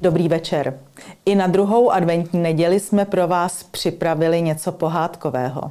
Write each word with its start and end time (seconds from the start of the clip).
Dobrý 0.00 0.28
večer. 0.28 0.78
I 1.24 1.34
na 1.34 1.46
druhou 1.46 1.90
adventní 1.90 2.40
neděli 2.40 2.80
jsme 2.80 3.04
pro 3.04 3.28
vás 3.28 3.62
připravili 3.62 4.42
něco 4.42 4.72
pohádkového. 4.72 5.62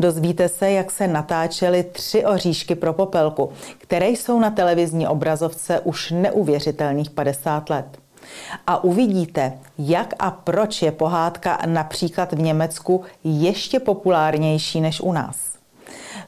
Dozvíte 0.00 0.48
se, 0.48 0.70
jak 0.70 0.90
se 0.90 1.08
natáčely 1.08 1.82
tři 1.82 2.24
oříšky 2.24 2.74
pro 2.74 2.92
popelku, 2.92 3.52
které 3.78 4.08
jsou 4.08 4.40
na 4.40 4.50
televizní 4.50 5.06
obrazovce 5.06 5.80
už 5.80 6.10
neuvěřitelných 6.10 7.10
50 7.10 7.70
let. 7.70 7.98
A 8.66 8.84
uvidíte, 8.84 9.52
jak 9.78 10.14
a 10.18 10.30
proč 10.30 10.82
je 10.82 10.92
pohádka 10.92 11.58
například 11.66 12.32
v 12.32 12.38
Německu 12.38 13.04
ještě 13.24 13.80
populárnější 13.80 14.80
než 14.80 15.00
u 15.00 15.12
nás. 15.12 15.57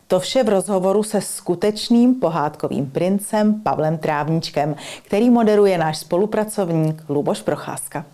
To 0.07 0.21
vše 0.21 0.43
v 0.43 0.49
rozhovoru 0.49 1.03
se 1.03 1.21
skutečným 1.21 2.15
pohádkovým 2.15 2.91
princem 2.91 3.61
Pavlem 3.61 3.99
Trávničkem, 3.99 4.77
který 5.07 5.31
moderuje 5.31 5.79
náš 5.79 5.99
spolupracovník 5.99 7.03
Luboš 7.09 7.43
Procházka. 7.43 8.05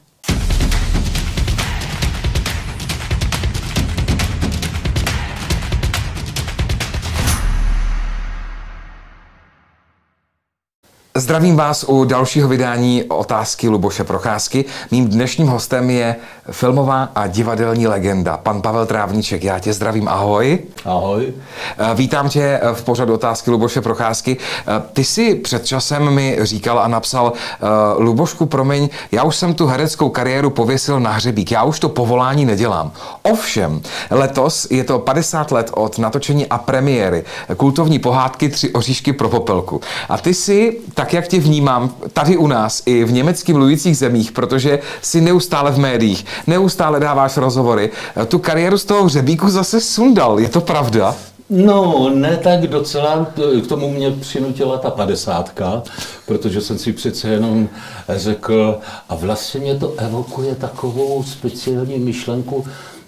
Zdravím 11.17 11.57
vás 11.57 11.85
u 11.89 12.05
dalšího 12.05 12.49
vydání 12.49 13.05
otázky 13.05 13.69
Luboše 13.69 14.05
Procházky. 14.05 14.65
Mým 14.91 15.09
dnešním 15.09 15.47
hostem 15.47 15.91
je 15.91 16.17
filmová 16.51 17.09
a 17.15 17.27
divadelní 17.27 17.87
legenda, 17.87 18.37
pan 18.37 18.63
Pavel 18.63 18.87
Trávníček. 18.87 19.45
Já 19.45 19.59
tě 19.59 19.73
zdravím, 19.73 20.09
ahoj. 20.09 20.59
Ahoj. 20.85 21.33
Eh, 21.79 21.95
vítám 21.95 22.29
tě 22.29 22.61
v 22.73 22.85
pořadu 22.85 23.15
otázky 23.15 23.51
Luboše 23.51 23.81
Procházky. 23.81 24.37
Eh, 24.37 24.83
ty 24.93 25.05
si 25.05 25.35
před 25.35 25.67
časem 25.67 26.11
mi 26.11 26.39
říkal 26.41 26.79
a 26.79 26.89
napsal, 26.89 27.33
eh, 27.37 27.67
Lubošku, 27.99 28.47
promiň, 28.47 28.89
já 29.13 29.23
už 29.23 29.37
jsem 29.37 29.55
tu 29.55 29.67
hereckou 29.67 30.09
kariéru 30.09 30.51
pověsil 30.51 31.01
na 31.01 31.11
hřebík, 31.11 31.51
já 31.51 31.63
už 31.63 31.81
to 31.81 31.89
povolání 31.89 32.45
nedělám. 32.45 32.93
Ovšem, 33.23 33.81
letos 34.11 34.67
je 34.71 34.85
to 34.85 34.99
50 34.99 35.53
let 35.53 35.71
od 35.75 35.99
natočení 35.99 36.47
a 36.47 36.59
premiéry 36.59 37.25
kultovní 37.57 37.99
pohádky 37.99 38.49
Tři 38.49 38.71
oříšky 38.73 39.13
pro 39.13 39.29
popelku. 39.29 39.81
A 40.09 40.19
ty 40.19 40.35
si 40.35 40.79
tak 40.95 41.06
tak 41.07 41.13
jak 41.13 41.29
tě 41.29 41.41
vnímám 41.41 41.95
tady 42.13 42.37
u 42.37 42.47
nás 42.47 42.83
i 42.87 43.05
v 43.05 43.13
německy 43.13 43.53
mluvících 43.53 43.97
zemích, 43.97 44.33
protože 44.33 44.79
si 45.03 45.21
neustále 45.21 45.71
v 45.71 45.79
médiích, 45.79 46.27
neustále 46.47 47.01
dáváš 47.01 47.37
rozhovory, 47.37 47.91
tu 48.29 48.39
kariéru 48.39 48.79
z 48.79 48.85
toho 48.85 49.05
hřebíku 49.05 49.49
zase 49.49 49.81
sundal. 49.81 50.41
Je 50.41 50.49
to 50.49 50.61
pravda? 50.61 51.15
No, 51.51 52.11
ne 52.15 52.37
tak 52.37 52.67
docela, 52.67 53.27
k 53.65 53.67
tomu 53.67 53.91
mě 53.91 54.11
přinutila 54.11 54.79
ta 54.79 54.91
padesátka, 54.91 55.83
protože 56.27 56.61
jsem 56.61 56.79
si 56.79 56.93
přece 56.93 57.29
jenom 57.29 57.69
řekl, 58.09 58.79
a 59.09 59.15
vlastně 59.15 59.61
mě 59.61 59.75
to 59.75 59.95
evokuje 59.97 60.55
takovou 60.55 61.23
speciální 61.23 61.99
myšlenku, 61.99 62.67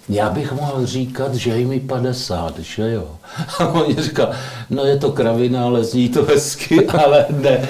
já 0.09 0.29
bych 0.29 0.51
mohl 0.51 0.85
říkat, 0.85 1.35
že 1.35 1.49
je 1.49 1.65
mi 1.65 1.79
50, 1.79 2.59
že 2.59 2.91
jo. 2.91 3.07
A 3.59 3.67
on 3.67 3.95
říká, 3.95 4.31
no 4.69 4.83
je 4.83 4.97
to 4.97 5.11
kravina, 5.11 5.63
ale 5.63 5.83
zní 5.83 6.09
to 6.09 6.23
hezky, 6.23 6.85
ale 7.05 7.25
ne. 7.29 7.67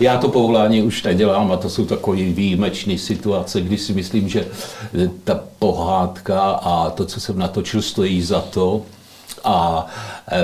Já 0.00 0.18
to 0.18 0.28
povolání 0.28 0.82
už 0.82 1.02
nedělám 1.02 1.52
a 1.52 1.56
to 1.56 1.70
jsou 1.70 1.84
takové 1.84 2.16
výjimečné 2.16 2.98
situace, 2.98 3.60
kdy 3.60 3.78
si 3.78 3.92
myslím, 3.92 4.28
že 4.28 4.46
ta 5.24 5.40
pohádka 5.58 6.40
a 6.40 6.90
to, 6.90 7.04
co 7.04 7.20
jsem 7.20 7.38
natočil, 7.38 7.82
stojí 7.82 8.22
za 8.22 8.40
to. 8.40 8.82
A 9.44 9.86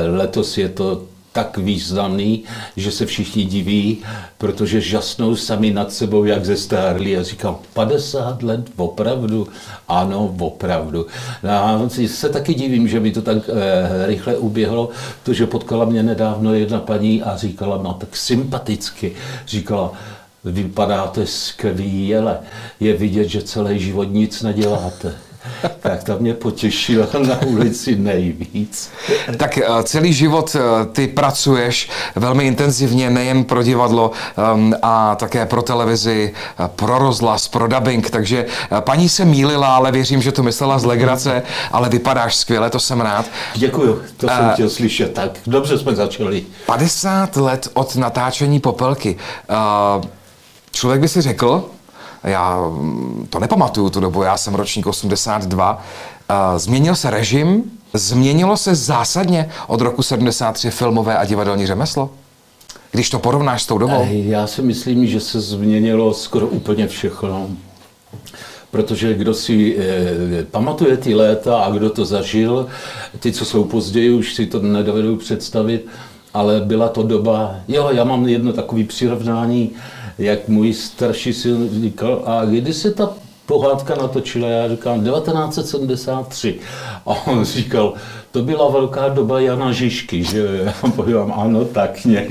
letos 0.07 0.59
je 0.59 0.69
to 0.69 1.03
tak 1.33 1.59
významný, 1.59 2.45
že 2.77 2.91
se 2.91 3.07
všichni 3.07 3.45
diví, 3.45 3.99
protože 4.39 4.81
žasnou 4.81 5.37
sami 5.37 5.71
nad 5.71 5.93
sebou, 5.93 6.25
jak 6.25 6.45
ze 6.45 6.57
stárli 6.57 7.17
a 7.17 7.23
říkám, 7.23 7.57
50 7.73 8.43
let, 8.43 8.61
opravdu? 8.77 9.49
Ano, 9.89 10.35
opravdu. 10.39 11.07
A 11.49 11.81
se 12.07 12.29
taky 12.29 12.55
divím, 12.55 12.89
že 12.89 13.01
mi 13.01 13.13
to 13.13 13.23
tak 13.23 13.37
eh, 13.49 14.07
rychle 14.07 14.37
uběhlo, 14.37 14.89
protože 15.23 15.47
potkala 15.47 15.85
mě 15.85 16.03
nedávno 16.03 16.55
jedna 16.55 16.81
paní 16.81 17.23
a 17.23 17.37
říkala, 17.37 17.81
no 17.83 17.95
tak 17.95 18.17
sympaticky, 18.17 19.13
říkala, 19.47 19.93
vypadáte 20.45 21.27
skvěle, 21.27 22.39
je 22.81 22.97
vidět, 22.97 23.29
že 23.29 23.43
celý 23.43 23.81
život 23.81 24.05
nic 24.05 24.43
neděláte. 24.43 25.28
tak 25.81 26.05
to 26.05 26.17
mě 26.19 26.35
potěšilo 26.35 27.07
na 27.27 27.43
ulici 27.43 27.97
nejvíc. 27.97 28.91
Tak 29.37 29.59
eh, 29.59 29.83
celý 29.83 30.13
život 30.13 30.57
eh, 30.57 30.87
ty 30.87 31.07
pracuješ 31.07 31.91
velmi 32.17 32.47
intenzivně 32.47 33.11
nejen 33.11 33.45
pro 33.45 33.63
divadlo 33.63 34.11
ehm, 34.37 34.75
a 34.83 35.15
také 35.15 35.47
pro 35.47 35.63
televizi, 35.63 36.35
eh, 36.35 36.69
pro 36.77 36.99
rozhlas, 36.99 37.49
pro 37.49 37.67
dubbing, 37.69 38.11
takže 38.11 38.47
paní 38.81 39.09
se 39.09 39.25
mýlila, 39.25 39.77
ale 39.77 39.93
věřím, 39.93 40.23
že 40.23 40.33
to 40.33 40.43
myslela 40.43 40.79
z 40.79 40.85
legrace, 40.85 41.43
ale 41.73 41.89
vypadáš 41.89 42.37
skvěle, 42.37 42.71
to 42.71 42.81
jsem 42.81 43.01
rád. 43.01 43.27
Děkuju, 43.55 44.03
to 44.17 44.29
jsem 44.29 44.47
uh, 44.47 44.53
chtěl 44.53 44.71
slyšet, 44.71 45.15
tak 45.15 45.31
dobře 45.47 45.79
jsme 45.79 45.95
začali. 45.95 46.45
50 46.67 47.37
let 47.37 47.69
od 47.75 47.97
natáčení 47.97 48.61
Popelky. 48.61 49.17
Člověk 50.73 51.01
by 51.01 51.09
si 51.09 51.21
řekl, 51.21 51.71
já 52.25 52.61
mm, 52.61 53.27
to 53.31 53.39
nepamatuju 53.39 53.91
tu 53.91 54.01
dobu, 54.01 54.23
já 54.23 54.37
jsem 54.37 54.55
ročník 54.55 54.87
82. 54.87 55.83
Změnil 56.57 56.95
se 56.95 57.11
režim, 57.11 57.65
změnilo 57.95 58.57
se 58.57 58.75
zásadně 58.75 59.51
od 59.67 59.81
roku 59.81 60.03
73 60.03 60.71
filmové 60.71 61.19
a 61.19 61.25
divadelní 61.25 61.67
řemeslo? 61.67 62.11
Když 62.91 63.11
to 63.11 63.19
porovnáš 63.19 63.63
s 63.63 63.67
tou 63.67 63.79
dobou? 63.79 64.09
Já 64.11 64.47
si 64.47 64.63
myslím, 64.63 65.07
že 65.07 65.21
se 65.21 65.41
změnilo 65.41 66.15
skoro 66.15 66.47
úplně 66.47 66.89
všechno. 66.89 67.51
Protože 68.71 69.15
kdo 69.15 69.35
si 69.35 69.77
eh, 69.79 70.45
pamatuje 70.51 70.97
ty 70.97 71.15
léta 71.15 71.59
a 71.59 71.71
kdo 71.71 71.91
to 71.91 72.05
zažil, 72.05 72.67
ty, 73.19 73.33
co 73.33 73.45
jsou 73.45 73.65
později, 73.65 74.11
už 74.11 74.35
si 74.35 74.47
to 74.47 74.63
nedovedou 74.63 75.17
představit, 75.17 75.87
ale 76.35 76.61
byla 76.61 76.89
to 76.89 77.03
doba, 77.03 77.55
jo, 77.69 77.89
já 77.93 78.05
mám 78.05 78.29
jedno 78.29 78.53
takové 78.53 78.85
přirovnání, 78.85 79.71
jak 80.19 80.49
můj 80.49 80.75
starší 80.75 81.33
syn 81.33 81.83
říkal, 81.83 82.23
a 82.27 82.45
kdy 82.45 82.75
se 82.75 82.91
ta 82.91 83.15
pohádka 83.49 83.95
natočila, 83.95 84.49
já 84.49 84.69
říkám 84.69 85.05
1973. 85.05 86.59
A 87.07 87.27
on 87.27 87.45
říkal, 87.45 87.95
to 88.31 88.43
byla 88.43 88.71
velká 88.71 89.09
doba 89.09 89.41
Jana 89.41 89.73
Žižky, 89.73 90.25
že 90.25 90.73
já 91.07 91.21
ano, 91.21 91.65
tak 91.65 92.05
nějak. 92.05 92.29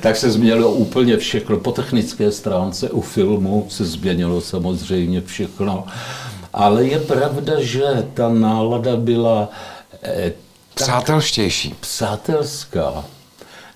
Tak 0.00 0.16
se 0.16 0.30
změnilo 0.30 0.70
úplně 0.70 1.16
všechno. 1.16 1.56
Po 1.56 1.72
technické 1.72 2.32
stránce 2.32 2.90
u 2.90 3.00
filmu 3.00 3.66
se 3.68 3.84
změnilo 3.84 4.40
samozřejmě 4.40 5.20
všechno. 5.20 5.84
Ale 6.52 6.84
je 6.84 6.98
pravda, 6.98 7.52
že 7.58 8.06
ta 8.14 8.28
nálada 8.28 8.96
byla 8.96 9.48
eh, 10.02 10.32
přátelštější. 10.74 11.74
Přátelská. 11.80 13.04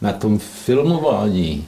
Na 0.01 0.13
tom 0.13 0.39
filmování 0.39 1.67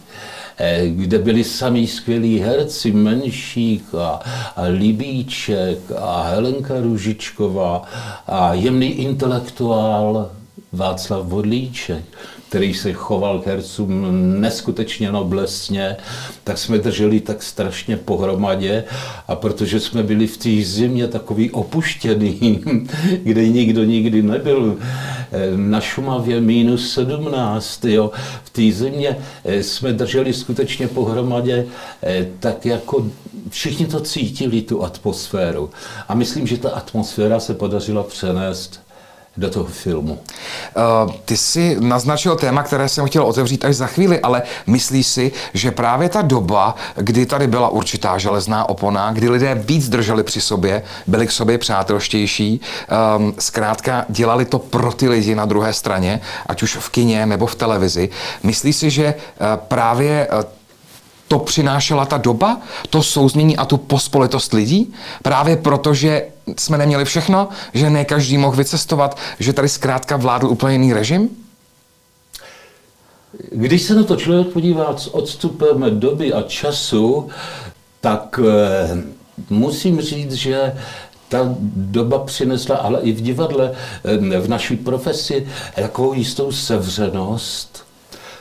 Eh, 0.58 0.88
kde 0.88 1.18
byli 1.18 1.44
sami 1.44 1.86
skvělí 1.86 2.38
herci, 2.40 2.92
Menšík 2.92 3.94
a, 3.94 4.20
a 4.56 4.62
Libíček 4.62 5.78
a 5.98 6.22
Helenka 6.22 6.80
Ružičková 6.80 7.82
a 8.26 8.54
jemný 8.54 8.86
intelektuál 8.86 10.30
Václav 10.72 11.26
Vodlíček 11.26 12.04
který 12.48 12.74
se 12.74 12.92
choval 12.92 13.38
k 13.38 13.46
hercům 13.46 14.06
neskutečně 14.40 15.12
noblesně, 15.12 15.96
tak 16.44 16.58
jsme 16.58 16.78
drželi 16.78 17.20
tak 17.20 17.42
strašně 17.42 17.96
pohromadě 17.96 18.84
a 19.28 19.36
protože 19.36 19.80
jsme 19.80 20.02
byli 20.02 20.26
v 20.26 20.36
té 20.36 20.64
zimě 20.64 21.08
takový 21.08 21.50
opuštěný, 21.50 22.62
kde 23.22 23.48
nikdo 23.48 23.84
nikdy 23.84 24.22
nebyl, 24.22 24.76
eh, 25.32 25.56
na 25.56 25.80
Šumavě 25.80 26.40
minus 26.40 26.92
17, 26.92 27.84
jo, 27.84 28.10
v 28.44 28.50
té 28.50 28.72
zimě 28.72 29.18
eh, 29.44 29.62
jsme 29.62 29.92
drželi 29.92 30.32
skutečně 30.32 30.88
pohromadě, 30.88 31.66
eh, 32.02 32.26
tak 32.40 32.66
jako 32.66 33.06
všichni 33.50 33.86
to 33.86 34.00
cítili, 34.00 34.62
tu 34.62 34.84
atmosféru. 34.84 35.70
A 36.08 36.14
myslím, 36.14 36.46
že 36.46 36.56
ta 36.56 36.70
atmosféra 36.70 37.40
se 37.40 37.54
podařila 37.54 38.02
přenést 38.02 38.85
do 39.36 39.50
toho 39.50 39.64
filmu. 39.64 40.12
Uh, 40.12 41.12
ty 41.24 41.36
jsi 41.36 41.76
naznačil 41.80 42.36
téma, 42.36 42.62
které 42.62 42.88
jsem 42.88 43.06
chtěl 43.06 43.22
otevřít 43.22 43.64
až 43.64 43.76
za 43.76 43.86
chvíli, 43.86 44.20
ale 44.20 44.42
myslíš 44.66 45.06
si, 45.06 45.32
že 45.54 45.70
právě 45.70 46.08
ta 46.08 46.22
doba, 46.22 46.74
kdy 46.96 47.26
tady 47.26 47.46
byla 47.46 47.68
určitá 47.68 48.18
železná 48.18 48.68
opona, 48.68 49.12
kdy 49.12 49.28
lidé 49.28 49.54
víc 49.54 49.88
drželi 49.88 50.22
při 50.22 50.40
sobě, 50.40 50.82
byli 51.06 51.26
k 51.26 51.32
sobě 51.32 51.58
přátelštější, 51.58 52.60
um, 53.16 53.34
zkrátka 53.38 54.04
dělali 54.08 54.44
to 54.44 54.58
pro 54.58 54.92
ty 54.92 55.08
lidi 55.08 55.34
na 55.34 55.44
druhé 55.44 55.72
straně, 55.72 56.20
ať 56.46 56.62
už 56.62 56.76
v 56.76 56.88
kině 56.88 57.26
nebo 57.26 57.46
v 57.46 57.54
televizi. 57.54 58.08
Myslíš 58.42 58.76
si, 58.76 58.90
že 58.90 59.14
uh, 59.14 59.46
právě 59.56 60.28
uh, 60.32 60.55
to 61.28 61.38
přinášela 61.38 62.04
ta 62.06 62.18
doba, 62.18 62.60
to 62.90 63.02
souznění 63.02 63.56
a 63.56 63.64
tu 63.64 63.76
pospolitost 63.76 64.52
lidí, 64.52 64.94
právě 65.22 65.56
proto, 65.56 65.94
že 65.94 66.26
jsme 66.58 66.78
neměli 66.78 67.04
všechno, 67.04 67.48
že 67.74 67.90
ne 67.90 68.04
každý 68.04 68.38
mohl 68.38 68.56
vycestovat, 68.56 69.18
že 69.38 69.52
tady 69.52 69.68
zkrátka 69.68 70.16
vládl 70.16 70.46
úplně 70.46 70.72
jiný 70.72 70.92
režim? 70.92 71.28
Když 73.52 73.82
se 73.82 73.94
na 73.94 74.02
to 74.02 74.16
člověk 74.16 74.46
podívá 74.46 74.96
s 74.96 75.14
odstupem 75.14 76.00
doby 76.00 76.32
a 76.32 76.42
času, 76.42 77.28
tak 78.00 78.40
eh, 78.44 79.02
musím 79.50 80.00
říct, 80.00 80.32
že 80.32 80.72
ta 81.28 81.54
doba 81.76 82.18
přinesla, 82.18 82.76
ale 82.76 83.00
i 83.00 83.12
v 83.12 83.20
divadle, 83.20 83.72
eh, 84.04 84.40
v 84.40 84.48
naší 84.48 84.76
profesi, 84.76 85.48
takovou 85.74 86.12
jistou 86.12 86.52
sevřenost, 86.52 87.85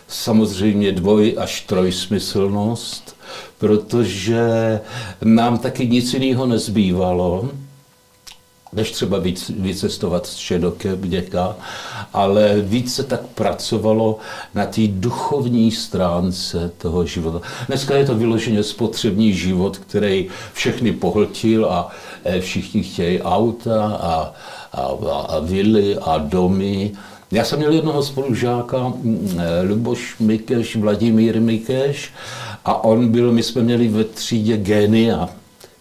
samozřejmě 0.08 0.92
dvoj 0.92 1.36
až 1.38 1.62
trojsmyslnost, 1.62 3.16
protože 3.58 4.80
nám 5.24 5.58
taky 5.58 5.88
nic 5.88 6.14
jiného 6.14 6.46
nezbývalo, 6.46 7.50
než 8.74 8.92
třeba 8.92 9.20
vycestovat 9.60 10.28
z 10.28 10.36
Šedoke 10.36 10.98
děka, 11.02 11.56
ale 12.14 12.62
víc 12.62 12.96
se 12.96 13.04
tak 13.04 13.22
pracovalo 13.22 14.20
na 14.56 14.66
té 14.66 14.82
duchovní 14.88 15.72
stránce 15.72 16.72
toho 16.78 17.06
života. 17.06 17.42
Dneska 17.68 17.96
je 17.96 18.06
to 18.06 18.16
vyloženě 18.16 18.64
spotřební 18.64 19.34
život, 19.34 19.78
který 19.78 20.28
všechny 20.54 20.92
pohltil 20.92 21.66
a 21.66 21.92
eh, 22.24 22.42
všichni 22.42 22.84
chtějí 22.84 23.22
auta 23.22 23.86
a, 23.86 24.34
a, 24.74 24.82
a, 24.82 25.20
a 25.30 25.40
vily 25.40 25.98
a 25.98 26.18
domy. 26.18 26.92
Já 27.32 27.44
jsem 27.44 27.60
měl 27.60 27.72
jednoho 27.72 28.04
spolužáka, 28.04 28.94
Luboš 29.70 30.16
Mikeš, 30.20 30.76
Vladimír 30.76 31.42
Mikeš, 31.42 32.14
a 32.66 32.84
on 32.84 33.12
byl, 33.12 33.32
my 33.32 33.44
jsme 33.44 33.62
měli 33.62 33.88
ve 33.88 34.04
třídě 34.04 34.58
génia. 34.58 35.30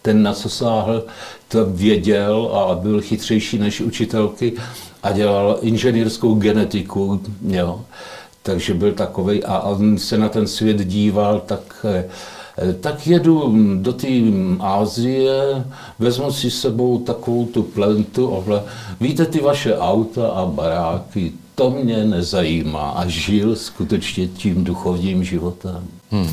Ten, 0.02 0.23
na 0.23 0.35
co 0.35 0.49
sáhl, 0.49 1.05
to 1.49 1.67
věděl 1.67 2.50
a 2.55 2.75
byl 2.75 3.00
chytřejší 3.00 3.58
než 3.58 3.81
učitelky 3.81 4.52
a 5.02 5.12
dělal 5.12 5.58
inženýrskou 5.62 6.35
genetiku. 6.35 7.20
Jo. 7.47 7.81
Takže 8.43 8.75
byl 8.75 8.93
takový 8.93 9.44
a 9.44 9.58
on 9.58 9.99
se 9.99 10.19
na 10.19 10.29
ten 10.29 10.47
svět 10.47 10.85
díval 10.85 11.40
tak 11.47 11.61
eh, 11.85 12.05
tak 12.80 13.06
jedu 13.06 13.54
do 13.76 13.92
té 13.92 14.08
Ázie, 14.60 15.64
vezmu 15.98 16.32
si 16.32 16.50
sebou 16.50 16.98
takovou 16.98 17.46
tu 17.46 17.62
plentu 17.62 18.36
a 18.36 18.62
víte 19.00 19.26
ty 19.26 19.40
vaše 19.40 19.78
auta 19.78 20.28
a 20.28 20.46
baráky, 20.46 21.32
to 21.54 21.70
mě 21.70 22.04
nezajímá 22.04 22.90
a 22.90 23.06
žil 23.06 23.56
skutečně 23.56 24.26
tím 24.26 24.64
duchovním 24.64 25.24
životem. 25.24 25.88
Hmm. 26.14 26.31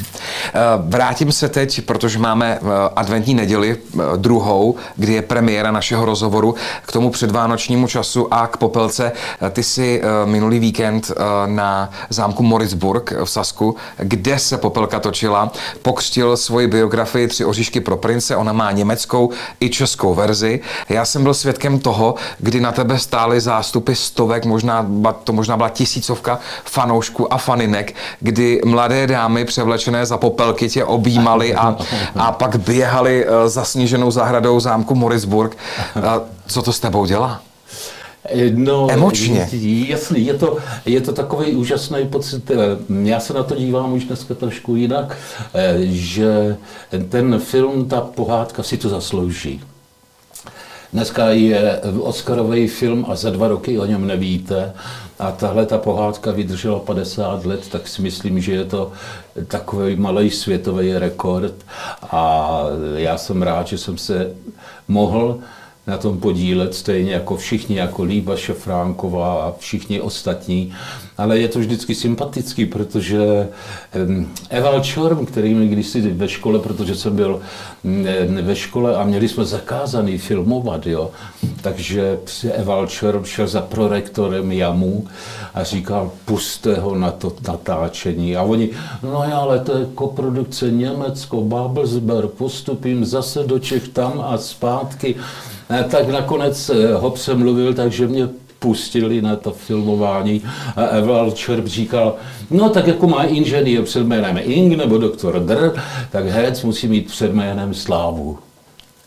Eh, 0.53 0.59
vrátím 0.77 1.31
se 1.31 1.49
teď, 1.49 1.81
protože 1.81 2.19
máme 2.19 2.59
eh, 2.61 2.65
adventní 2.95 3.33
neděli 3.33 3.77
eh, 3.77 3.97
druhou, 4.17 4.75
kdy 4.95 5.13
je 5.13 5.21
premiéra 5.21 5.71
našeho 5.71 6.05
rozhovoru 6.05 6.55
k 6.85 6.91
tomu 6.91 7.09
předvánočnímu 7.09 7.87
času 7.87 8.33
a 8.33 8.47
k 8.47 8.57
Popelce. 8.57 9.11
Ty 9.51 9.63
si 9.63 10.01
minulý 10.25 10.59
víkend 10.59 11.11
na 11.45 11.89
zámku 12.09 12.43
Moritzburg 12.43 13.13
v 13.23 13.29
Sasku, 13.29 13.75
kde 13.97 14.39
se 14.39 14.57
Popelka 14.57 14.99
točila, 14.99 15.51
pokřtil 15.81 16.37
svoji 16.37 16.67
biografii 16.67 17.27
Tři 17.27 17.45
oříšky 17.45 17.79
pro 17.79 17.97
prince. 17.97 18.35
Ona 18.35 18.53
má 18.53 18.71
německou 18.71 19.29
i 19.59 19.69
českou 19.69 20.13
verzi. 20.13 20.59
Já 20.89 21.05
jsem 21.05 21.23
byl 21.23 21.33
svědkem 21.33 21.79
toho, 21.79 22.15
kdy 22.39 22.59
na 22.61 22.71
tebe 22.71 22.99
stály 22.99 23.41
zástupy 23.41 23.93
stovek, 23.93 24.45
možná 24.45 24.87
to 25.23 25.33
možná 25.33 25.57
byla 25.57 25.69
tisícovka 25.69 26.39
fanoušků 26.65 27.33
a 27.33 27.37
faninek, 27.37 27.95
kdy 28.19 28.61
mladé 28.65 29.07
dámy 29.07 29.45
převlečené 29.77 30.05
za 30.05 30.17
popelky 30.17 30.69
tě 30.69 30.85
objímali 30.85 31.55
a, 31.55 31.77
a 32.15 32.31
pak 32.31 32.55
běhali 32.59 33.25
eh, 33.25 33.49
za 33.49 33.63
sníženou 33.63 34.11
zahradou 34.11 34.59
zámku 34.59 34.95
Morisburg. 34.95 35.57
Co 36.47 36.61
to 36.61 36.73
s 36.73 36.79
tebou 36.79 37.05
dělá? 37.05 37.41
No, 38.53 38.87
Emočně. 38.91 39.49
Jasný, 39.87 40.25
je 40.25 40.33
to, 40.33 40.57
je 40.85 41.01
to 41.01 41.13
takový 41.13 41.55
úžasný 41.55 42.07
pocit. 42.07 42.51
Eh, 42.51 42.55
já 43.09 43.19
se 43.19 43.33
na 43.33 43.43
to 43.43 43.55
dívám 43.55 43.93
už 43.93 44.03
dneska 44.03 44.33
trošku 44.33 44.75
jinak, 44.75 45.17
eh, 45.53 45.77
že 45.87 46.57
ten 47.09 47.39
film, 47.39 47.89
ta 47.89 48.01
pohádka 48.01 48.63
si 48.63 48.77
to 48.77 48.89
zaslouží. 48.89 49.61
Dneska 50.93 51.29
je 51.29 51.81
Oscarový 51.99 52.67
film 52.67 53.05
a 53.09 53.15
za 53.15 53.29
dva 53.29 53.47
roky 53.47 53.79
o 53.79 53.85
něm 53.85 54.07
nevíte. 54.07 54.73
A 55.19 55.31
tahle 55.31 55.65
ta 55.65 55.77
pohádka 55.77 56.31
vydržela 56.31 56.79
50 56.79 57.45
let, 57.45 57.67
tak 57.67 57.87
si 57.87 58.01
myslím, 58.01 58.41
že 58.41 58.51
je 58.51 58.65
to 58.65 58.91
takový 59.47 59.95
malý 59.95 60.29
světový 60.29 60.93
rekord. 60.93 61.53
A 62.01 62.61
já 62.95 63.17
jsem 63.17 63.41
rád, 63.41 63.67
že 63.67 63.77
jsem 63.77 63.97
se 63.97 64.31
mohl 64.87 65.39
na 65.87 65.97
tom 65.97 66.17
podílet, 66.17 66.75
stejně 66.75 67.11
jako 67.11 67.37
všichni, 67.37 67.77
jako 67.77 68.03
Líba 68.03 68.35
Šefránková 68.35 69.43
a 69.43 69.53
všichni 69.59 70.01
ostatní. 70.01 70.73
Ale 71.17 71.39
je 71.39 71.47
to 71.47 71.59
vždycky 71.59 71.95
sympatický, 71.95 72.65
protože 72.65 73.47
Eval 74.49 74.79
Čorm, 74.79 75.25
který 75.25 75.53
mi 75.53 75.67
kdysi 75.67 76.01
ve 76.01 76.27
škole, 76.27 76.59
protože 76.59 76.95
jsem 76.95 77.15
byl 77.15 77.41
ve 78.41 78.55
škole 78.55 78.95
a 78.95 79.03
měli 79.03 79.29
jsme 79.29 79.45
zakázaný 79.45 80.17
filmovat, 80.17 80.87
jo, 80.87 81.11
takže 81.61 82.19
Eval 82.53 82.87
Čorm 82.87 83.25
šel 83.25 83.47
za 83.47 83.61
prorektorem 83.61 84.51
Jamu 84.51 85.07
a 85.53 85.63
říkal, 85.63 86.11
puste 86.25 86.75
ho 86.75 86.95
na 86.95 87.11
to 87.11 87.33
natáčení. 87.47 88.35
A 88.35 88.41
oni, 88.41 88.69
no 89.03 89.23
já, 89.29 89.37
ale 89.37 89.59
to 89.59 89.77
je 89.77 89.85
koprodukce 89.95 90.71
Německo, 90.71 91.41
Babelsberg, 91.41 92.29
postupím 92.29 93.05
zase 93.05 93.43
do 93.43 93.59
Čech 93.59 93.87
tam 93.87 94.23
a 94.27 94.37
zpátky 94.37 95.15
tak 95.89 96.09
nakonec 96.09 96.69
eh, 96.69 96.93
ho 96.93 97.09
přemluvil, 97.09 97.73
takže 97.73 98.07
mě 98.07 98.29
pustili 98.59 99.21
na 99.21 99.35
to 99.35 99.51
filmování 99.51 100.41
a 100.75 100.81
Eval 100.81 101.31
Čerp 101.31 101.67
říkal, 101.67 102.15
no 102.51 102.69
tak 102.69 102.87
jako 102.87 103.07
má 103.07 103.23
inženýr 103.23 103.81
před 103.81 104.03
jménem 104.03 104.39
Ing 104.43 104.77
nebo 104.77 104.97
doktor 104.97 105.39
Dr, 105.39 105.81
tak 106.11 106.25
herec 106.25 106.63
musí 106.63 106.87
mít 106.87 107.07
před 107.07 107.33
jménem 107.33 107.73
Slávu 107.73 108.39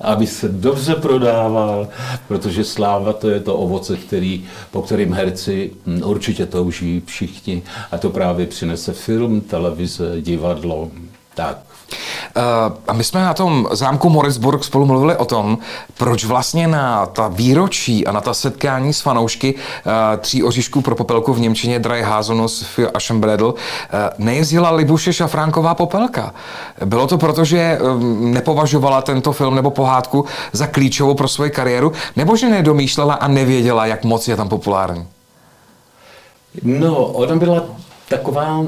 aby 0.00 0.26
se 0.26 0.48
dobře 0.48 0.94
prodával, 0.94 1.88
protože 2.28 2.64
sláva 2.64 3.12
to 3.12 3.30
je 3.30 3.40
to 3.40 3.56
ovoce, 3.56 3.96
který, 3.96 4.44
po 4.70 4.82
kterým 4.82 5.12
herci 5.12 5.70
hm, 5.86 6.02
určitě 6.04 6.46
touží 6.46 7.02
všichni 7.06 7.62
a 7.92 7.98
to 7.98 8.10
právě 8.10 8.46
přinese 8.46 8.92
film, 8.92 9.40
televize, 9.40 10.20
divadlo. 10.20 10.90
Tak. 11.34 11.58
Eh, 12.36 12.72
a 12.88 12.92
my 12.92 13.04
jsme 13.04 13.22
na 13.22 13.34
tom 13.34 13.68
zámku 13.72 14.10
Morisburg 14.10 14.64
spolu 14.64 14.86
mluvili 14.86 15.16
o 15.16 15.24
tom, 15.24 15.58
proč 15.98 16.24
vlastně 16.24 16.68
na 16.68 17.06
ta 17.06 17.28
výročí 17.28 18.06
a 18.06 18.12
na 18.12 18.20
ta 18.20 18.34
setkání 18.34 18.92
s 18.92 19.00
fanoušky 19.00 19.54
uh, 19.54 19.92
tří 20.20 20.42
oříšků 20.42 20.80
pro 20.80 20.94
popelku 20.94 21.32
v 21.32 21.40
Němčině 21.40 21.78
Drei 21.78 22.02
Haselnuss 22.02 22.62
für 22.62 22.90
Aschenbredel 22.94 23.46
uh, 23.46 23.54
nejezdila 24.18 24.70
Libuše 24.70 25.12
Šafránková 25.12 25.74
popelka. 25.74 26.34
Bylo 26.84 27.06
to 27.06 27.18
proto, 27.18 27.44
že 27.44 27.78
um, 27.78 28.32
nepovažovala 28.32 29.02
tento 29.02 29.32
film 29.32 29.54
nebo 29.54 29.70
pohádku 29.70 30.24
za 30.52 30.66
klíčovou 30.66 31.14
pro 31.14 31.28
svoji 31.28 31.50
kariéru, 31.50 31.92
nebo 32.16 32.36
že 32.36 32.48
nedomýšlela 32.48 33.14
a 33.14 33.28
nevěděla, 33.28 33.86
jak 33.86 34.04
moc 34.04 34.28
je 34.28 34.36
tam 34.36 34.48
populární? 34.48 35.06
No, 36.62 36.96
ona 36.96 37.36
byla 37.36 37.62
taková 38.08 38.64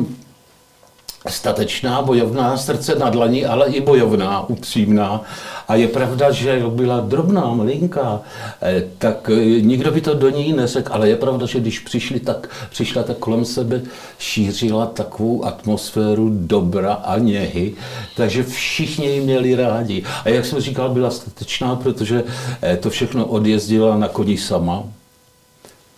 statečná, 1.30 2.02
bojovná, 2.02 2.56
srdce 2.56 2.94
na 2.94 3.10
dlaní, 3.10 3.46
ale 3.46 3.68
i 3.68 3.80
bojovná, 3.80 4.48
upřímná. 4.48 5.22
A 5.68 5.74
je 5.74 5.88
pravda, 5.88 6.30
že 6.30 6.62
byla 6.68 7.00
drobná, 7.00 7.54
malinká, 7.54 8.20
eh, 8.62 8.84
tak 8.98 9.30
eh, 9.32 9.60
nikdo 9.60 9.90
by 9.90 10.00
to 10.00 10.14
do 10.14 10.30
ní 10.30 10.52
nesekl, 10.52 10.92
ale 10.92 11.08
je 11.08 11.16
pravda, 11.16 11.46
že 11.46 11.60
když 11.60 11.78
přišli, 11.78 12.20
tak, 12.20 12.48
přišla, 12.70 13.02
tak 13.02 13.18
kolem 13.18 13.44
sebe 13.44 13.82
šířila 14.18 14.86
takovou 14.86 15.44
atmosféru 15.44 16.30
dobra 16.32 16.92
a 16.92 17.18
něhy, 17.18 17.74
takže 18.16 18.42
všichni 18.42 19.06
ji 19.06 19.20
měli 19.20 19.54
rádi. 19.54 20.04
A 20.24 20.28
jak 20.28 20.44
jsem 20.44 20.60
říkal, 20.60 20.88
byla 20.88 21.10
statečná, 21.10 21.76
protože 21.76 22.24
eh, 22.62 22.76
to 22.76 22.90
všechno 22.90 23.26
odjezdila 23.26 23.98
na 23.98 24.08
koni 24.08 24.38
sama, 24.38 24.84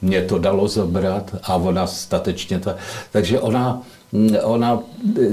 mě 0.03 0.23
to 0.23 0.39
dalo 0.39 0.69
zabrat 0.69 1.37
a 1.43 1.55
ona 1.57 1.87
statečně 1.87 2.61
ta, 2.61 2.77
takže 3.13 3.41
ona 3.41 3.83
ona 4.43 4.79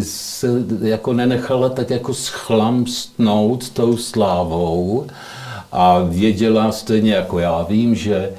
se 0.01 0.47
jako 0.81 1.13
nenechala 1.13 1.69
tak 1.69 1.89
jako 1.89 2.13
schlamstnout 2.13 3.69
tou 3.69 3.97
slávou 3.97 5.07
a 5.71 5.99
věděla 5.99 6.71
stejně 6.71 7.13
jako 7.13 7.39
já 7.39 7.63
vím, 7.63 7.95
že 7.95 8.31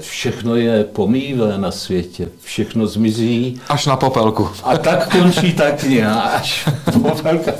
Všechno 0.00 0.56
je 0.56 0.84
pomývé 0.84 1.58
na 1.58 1.70
světě, 1.70 2.28
všechno 2.42 2.86
zmizí. 2.86 3.60
Až 3.68 3.86
na 3.86 3.96
popelku. 3.96 4.48
A 4.64 4.76
tak 4.76 5.10
končí 5.10 5.52
tak 5.52 5.82
nějak, 5.82 6.34
až 6.34 6.68
popelka. 7.02 7.52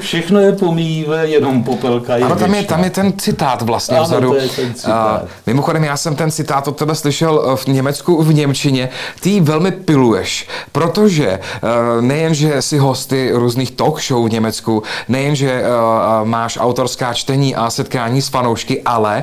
Všechno 0.00 0.40
je 0.40 0.52
pomývé, 0.52 1.28
jenom 1.28 1.64
popelka 1.64 2.16
je 2.16 2.24
Ano, 2.24 2.36
tam 2.36 2.54
je, 2.54 2.62
tam 2.62 2.84
je 2.84 2.90
ten 2.90 3.12
citát 3.18 3.62
vlastně 3.62 3.96
ano, 3.96 4.06
vzadu. 4.06 4.28
To 4.28 4.36
je 4.36 4.48
ten 4.48 4.74
citát. 4.74 5.22
Uh, 5.22 5.28
mimochodem, 5.46 5.84
já 5.84 5.96
jsem 5.96 6.16
ten 6.16 6.30
citát 6.30 6.68
od 6.68 6.76
tebe 6.76 6.94
slyšel 6.94 7.44
eh, 7.52 7.56
v 7.56 7.66
Německu, 7.66 8.22
v 8.22 8.34
Němčině. 8.34 8.88
Ty 9.20 9.30
ji 9.30 9.40
velmi 9.40 9.70
piluješ, 9.70 10.48
protože 10.72 11.38
uh, 11.62 11.70
nejenže 12.04 12.62
si 12.62 12.78
hosty 12.78 13.30
různých 13.32 13.70
talk 13.70 14.02
show 14.02 14.28
v 14.28 14.32
Německu, 14.32 14.82
nejenže 15.08 15.62
uh, 15.62 16.28
máš 16.28 16.58
autorská 16.60 17.14
čtení 17.14 17.54
a 17.54 17.70
setkání 17.70 18.22
s 18.22 18.28
fanoušky, 18.28 18.82
ale 18.82 19.22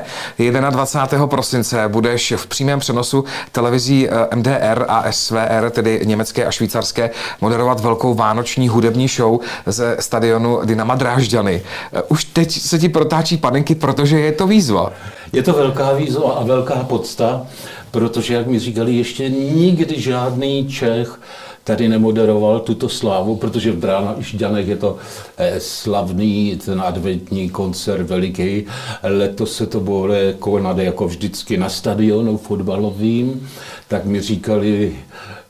21. 0.70 1.26
prosince 1.26 1.88
budeš 1.88 2.21
budeš 2.22 2.42
v 2.42 2.46
přímém 2.46 2.80
přenosu 2.80 3.24
televizí 3.52 4.08
eh, 4.08 4.36
MDR 4.36 4.84
a 4.88 5.12
SVR, 5.12 5.70
tedy 5.70 6.00
německé 6.04 6.46
a 6.46 6.50
švýcarské, 6.50 7.10
moderovat 7.40 7.80
velkou 7.80 8.14
vánoční 8.14 8.68
hudební 8.68 9.08
show 9.08 9.40
ze 9.66 9.96
stadionu 10.00 10.60
Dynama 10.64 10.94
Drážďany. 10.94 11.62
Eh, 11.92 12.02
už 12.08 12.24
teď 12.24 12.60
se 12.60 12.78
ti 12.78 12.88
protáčí 12.88 13.36
panenky, 13.36 13.74
protože 13.74 14.20
je 14.20 14.32
to 14.32 14.46
výzva. 14.46 14.92
Je 15.32 15.42
to 15.42 15.52
velká 15.52 15.92
výzva 15.92 16.32
a 16.32 16.44
velká 16.44 16.74
podsta, 16.84 17.46
protože, 17.90 18.34
jak 18.34 18.46
mi 18.46 18.58
říkali, 18.58 18.94
ještě 18.94 19.28
nikdy 19.30 20.00
žádný 20.00 20.68
Čech 20.68 21.18
tady 21.64 21.88
nemoderoval 21.88 22.60
tuto 22.60 22.88
slávu, 22.88 23.36
protože 23.36 23.72
v 23.72 23.80
Drána 23.80 24.16
Žďanech 24.18 24.68
je 24.68 24.76
to 24.76 24.96
eh, 25.36 25.60
slavný 25.60 26.60
ten 26.64 26.80
adventní 26.80 27.50
koncert 27.50 28.02
veliký. 28.06 28.64
Letos 29.02 29.56
se 29.56 29.66
to 29.66 29.80
bude 29.80 30.34
konat 30.38 30.78
jako 30.78 31.08
vždycky 31.08 31.56
na 31.56 31.68
stadionu 31.68 32.36
fotbalovým, 32.36 33.48
tak 33.88 34.04
mi 34.04 34.20
říkali, 34.20 34.96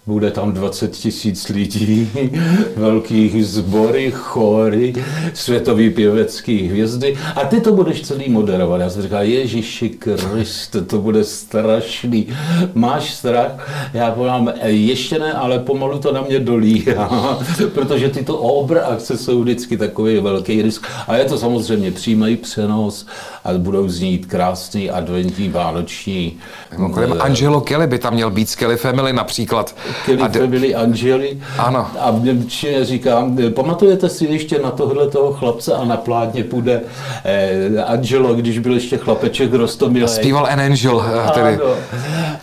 bude 0.06 0.30
tam 0.30 0.52
20 0.52 0.90
tisíc 0.90 1.48
lidí, 1.48 2.10
velkých 2.76 3.46
sbory, 3.46 4.10
chory, 4.10 4.94
světový 5.34 5.90
pěvecký 5.90 6.68
hvězdy 6.68 7.16
a 7.36 7.44
ty 7.44 7.60
to 7.60 7.72
budeš 7.72 8.02
celý 8.02 8.30
moderovat. 8.30 8.80
Já 8.80 8.90
jsem 8.90 9.02
říkal, 9.02 9.22
Ježíši 9.22 9.88
Kriste, 9.88 10.82
to 10.82 10.98
bude 10.98 11.24
strašný. 11.24 12.26
Máš 12.74 13.14
strach? 13.14 13.70
Já 13.94 14.10
povím, 14.10 14.52
ještě 14.64 15.18
ne, 15.18 15.32
ale 15.32 15.58
pomalu 15.58 15.98
to 15.98 16.12
na 16.12 16.22
mě 16.22 16.38
dolíhá, 16.38 17.38
protože 17.74 18.08
tyto 18.08 18.38
obr 18.38 18.78
akce 18.78 19.18
jsou 19.18 19.42
vždycky 19.42 19.76
takový 19.76 20.20
velký 20.20 20.62
risk. 20.62 20.86
A 21.08 21.16
je 21.16 21.24
to 21.24 21.38
samozřejmě 21.38 21.90
přímý 21.90 22.36
přenos 22.36 23.06
a 23.44 23.52
budou 23.52 23.88
znít 23.88 24.26
krásný 24.26 24.90
adventní 24.90 25.48
vánoční. 25.48 26.38
Mimochodem, 26.72 27.14
Angelo 27.20 27.60
Kelly 27.60 27.86
by 27.86 27.98
tam 27.98 28.14
měl 28.14 28.30
být 28.30 28.54
Kelly 28.54 28.76
Family 28.76 29.12
například. 29.12 29.74
Kelly 30.06 30.22
a 30.22 30.28
Family 30.28 30.74
Angeli. 30.74 31.38
Ano. 31.58 31.86
A 32.00 32.10
v 32.10 32.24
Němčině 32.24 32.84
říkám, 32.84 33.38
pamatujete 33.54 34.08
si 34.08 34.24
ještě 34.24 34.58
na 34.58 34.70
tohle 34.70 35.10
toho 35.10 35.32
chlapce 35.32 35.72
a 35.74 35.84
na 35.84 35.96
plátně 35.96 36.44
půjde 36.44 36.80
eh, 37.24 37.84
Angelo, 37.86 38.34
když 38.34 38.58
byl 38.58 38.74
ještě 38.74 38.96
chlapeček 38.96 39.54
rostomilý. 39.54 40.08
Zpíval 40.08 40.46
An 40.46 40.60
Angel. 40.60 41.04
eh, 41.26 41.30
Tedy. 41.30 41.54
Ano. 41.62 41.74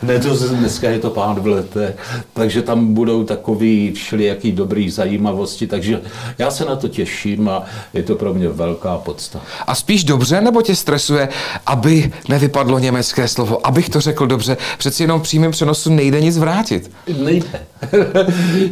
Ne, 0.03 0.19
to 0.19 0.35
z- 0.35 0.49
dneska 0.51 0.89
je 0.89 0.99
to 0.99 1.09
pán 1.09 1.35
v 1.39 1.47
letech, 1.47 1.95
takže 2.33 2.61
tam 2.61 2.93
budou 2.93 3.23
takový 3.23 3.91
všelijaký 3.91 4.51
dobrý 4.51 4.89
zajímavosti, 4.89 5.67
takže 5.67 6.01
já 6.37 6.51
se 6.51 6.65
na 6.65 6.75
to 6.75 6.87
těším 6.87 7.49
a 7.49 7.63
je 7.93 8.03
to 8.03 8.15
pro 8.15 8.33
mě 8.33 8.49
velká 8.49 8.97
podsta. 8.97 9.39
A 9.67 9.75
spíš 9.75 10.03
dobře, 10.03 10.41
nebo 10.41 10.61
tě 10.61 10.75
stresuje, 10.75 11.29
aby 11.65 12.11
nevypadlo 12.29 12.79
německé 12.79 13.27
slovo, 13.27 13.67
abych 13.67 13.89
to 13.89 14.01
řekl 14.01 14.27
dobře, 14.27 14.57
přeci 14.77 15.03
jenom 15.03 15.19
v 15.19 15.23
přímém 15.23 15.51
přenosu 15.51 15.89
nejde 15.93 16.21
nic 16.21 16.37
vrátit. 16.37 16.91
Nejde. 17.39 17.65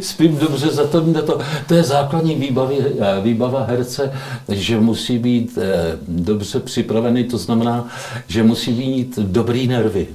Spím 0.00 0.38
dobře, 0.38 0.70
za 0.70 0.86
to, 0.86 1.12
to, 1.22 1.38
to 1.66 1.74
je 1.74 1.82
základní 1.82 2.34
výbavy, 2.34 2.76
eh, 2.80 3.20
výbava 3.22 3.64
herce, 3.64 4.12
že 4.48 4.80
musí 4.80 5.18
být 5.18 5.58
eh, 5.60 5.98
dobře 6.08 6.60
připravený, 6.60 7.24
to 7.24 7.38
znamená, 7.38 7.88
že 8.26 8.42
musí 8.42 8.70
mít 8.70 9.18
dobrý 9.18 9.68
nervy. 9.68 10.06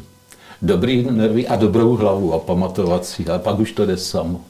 Dobrý 0.61 1.07
nervy 1.11 1.47
a 1.47 1.55
dobrou 1.55 1.95
hlavu 1.95 2.33
a 2.33 2.39
pamatovat 2.39 3.05
si, 3.05 3.25
a 3.25 3.39
pak 3.39 3.59
už 3.59 3.71
to 3.71 3.85
jde 3.85 3.97
samo. 3.97 4.41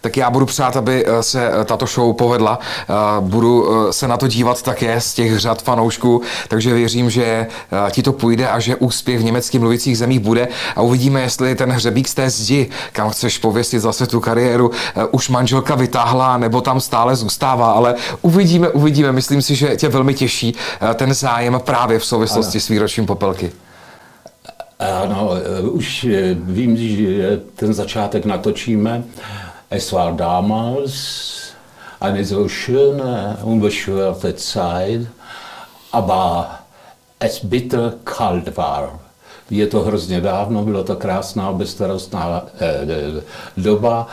Tak 0.00 0.16
já 0.16 0.30
budu 0.30 0.46
přát, 0.46 0.76
aby 0.76 1.04
eh, 1.06 1.22
se 1.22 1.50
eh, 1.60 1.64
tato 1.64 1.86
show 1.86 2.16
povedla. 2.16 2.58
Eh, 2.58 2.94
Budu 3.20 3.66
se 3.90 4.08
na 4.08 4.16
to 4.16 4.28
dívat 4.28 4.62
také 4.62 5.00
z 5.00 5.14
těch 5.14 5.38
řad 5.38 5.62
fanoušků, 5.62 6.22
takže 6.48 6.74
věřím, 6.74 7.10
že 7.10 7.46
ti 7.90 8.02
to 8.02 8.12
půjde 8.12 8.48
a 8.48 8.60
že 8.60 8.76
úspěch 8.76 9.20
v 9.20 9.24
německy 9.24 9.58
mluvících 9.58 9.98
zemích 9.98 10.20
bude 10.20 10.48
a 10.76 10.80
uvidíme, 10.82 11.20
jestli 11.20 11.54
ten 11.54 11.70
hřebík 11.70 12.08
z 12.08 12.14
té 12.14 12.30
zdi, 12.30 12.70
kam 12.92 13.10
chceš 13.10 13.38
pověsit 13.38 13.80
zase 13.80 14.06
tu 14.06 14.20
kariéru, 14.20 14.70
už 15.10 15.28
manželka 15.28 15.74
vytáhla 15.74 16.38
nebo 16.38 16.60
tam 16.60 16.80
stále 16.80 17.16
zůstává, 17.16 17.72
ale 17.72 17.94
uvidíme, 18.22 18.68
uvidíme. 18.68 19.12
Myslím 19.12 19.42
si, 19.42 19.54
že 19.54 19.76
tě 19.76 19.88
velmi 19.88 20.14
těší 20.14 20.54
ten 20.94 21.14
zájem 21.14 21.60
právě 21.64 21.98
v 21.98 22.04
souvislosti 22.04 22.60
s 22.60 22.68
výročím 22.68 23.06
Popelky. 23.06 23.52
Ano, 24.78 25.30
už 25.62 26.06
vím, 26.34 26.76
že 26.76 27.40
ten 27.56 27.74
začátek 27.74 28.24
natočíme. 28.24 29.04
Es 29.74 29.90
war 29.92 30.12
damals 30.12 31.54
eine 32.00 32.24
so 32.24 32.46
schöne, 32.48 33.38
unbeschwerte 33.42 34.36
Zeit, 34.36 35.06
aber 35.92 36.58
es 37.18 37.40
bitter 37.40 37.94
kalt 38.04 38.54
war. 38.56 38.98
Je 39.50 39.66
to 39.66 39.80
hrozně 39.80 40.20
dávno, 40.20 40.62
bylo 40.64 40.84
to 40.84 40.96
krásná, 40.96 41.52
bezstarostná 41.52 42.42
eh, 42.60 43.22
doba, 43.56 44.08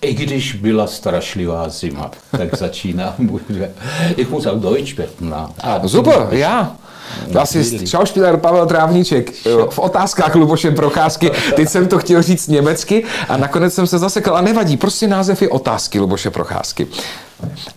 i 0.00 0.14
když 0.14 0.54
byla 0.54 0.86
strašlivá 0.86 1.68
zima, 1.68 2.10
tak 2.30 2.54
začíná. 2.56 3.14
bude- 3.18 3.70
Ich 4.16 4.30
muss 4.30 4.46
auch 4.46 4.60
Deutsch 4.60 4.90
sprechen. 4.90 5.30
na. 5.30 5.50
A- 5.62 5.88
Super, 5.88 6.28
já. 6.30 6.76
Asi 7.38 7.86
Schauspieler 7.86 8.36
Pavel 8.36 8.66
Trávníček 8.66 9.32
v 9.70 9.78
otázkách 9.78 10.34
Luboše 10.34 10.70
Procházky. 10.70 11.30
Teď 11.56 11.68
jsem 11.68 11.88
to 11.88 11.98
chtěl 11.98 12.22
říct 12.22 12.48
německy 12.48 13.04
a 13.28 13.36
nakonec 13.36 13.74
jsem 13.74 13.86
se 13.86 13.98
zasekl. 13.98 14.36
A 14.36 14.40
nevadí, 14.40 14.76
prostě 14.76 15.08
název 15.08 15.42
je 15.42 15.48
otázky 15.48 16.00
Luboše 16.00 16.30
Procházky. 16.30 16.86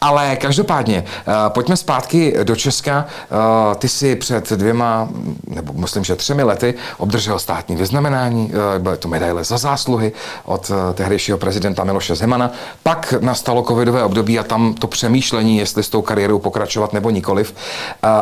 Ale 0.02 0.36
každopádně, 0.36 1.04
eh, 1.06 1.34
pojďme 1.48 1.78
zpátky 1.78 2.36
do 2.44 2.56
Česka. 2.56 3.06
Eh, 3.08 3.76
Ty 3.76 3.90
si 3.90 4.16
před 4.16 4.52
dvěma, 4.52 5.10
nebo 5.48 5.74
myslím, 5.74 6.04
že 6.04 6.16
třemi 6.16 6.44
lety 6.44 6.74
obdržel 6.98 7.40
státní 7.40 7.76
vyznamenání, 7.76 8.52
eh, 8.76 8.80
byly 8.80 8.98
to 8.98 9.08
medaile 9.08 9.44
za 9.44 9.58
zásluhy 9.58 10.12
od 10.46 10.72
eh, 10.72 10.94
tehdejšího 10.94 11.38
prezidenta 11.38 11.84
Miloše 11.84 12.16
Zemana. 12.16 12.52
Pak 12.84 13.14
nastalo 13.20 13.64
covidové 13.64 14.04
období 14.04 14.40
a 14.40 14.44
tam 14.44 14.74
to 14.74 14.88
přemýšlení, 14.88 15.58
jestli 15.58 15.84
s 15.84 15.90
tou 15.90 16.02
kariérou 16.02 16.40
pokračovat 16.40 16.94
nebo 16.94 17.10
nikoliv. 17.10 17.56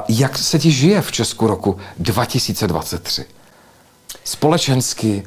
Jak 0.09 0.37
se 0.37 0.59
ti 0.59 0.71
žije 0.71 1.01
v 1.01 1.11
Česku 1.11 1.47
roku 1.47 1.77
2023? 1.99 3.25
Společensky, 4.23 5.23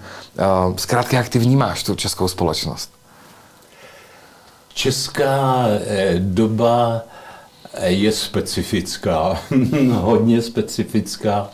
zkrátka 0.77 1.17
jak 1.17 1.29
ty 1.29 1.39
vnímáš 1.39 1.83
tu 1.83 1.95
českou 1.95 2.29
společnost? 2.29 3.00
Česká 4.75 5.67
eh, 5.69 6.15
doba 6.19 7.03
eh, 7.75 7.91
je 7.91 8.13
specifická, 8.13 9.41
hodně 9.91 10.43
specifická. 10.43 11.51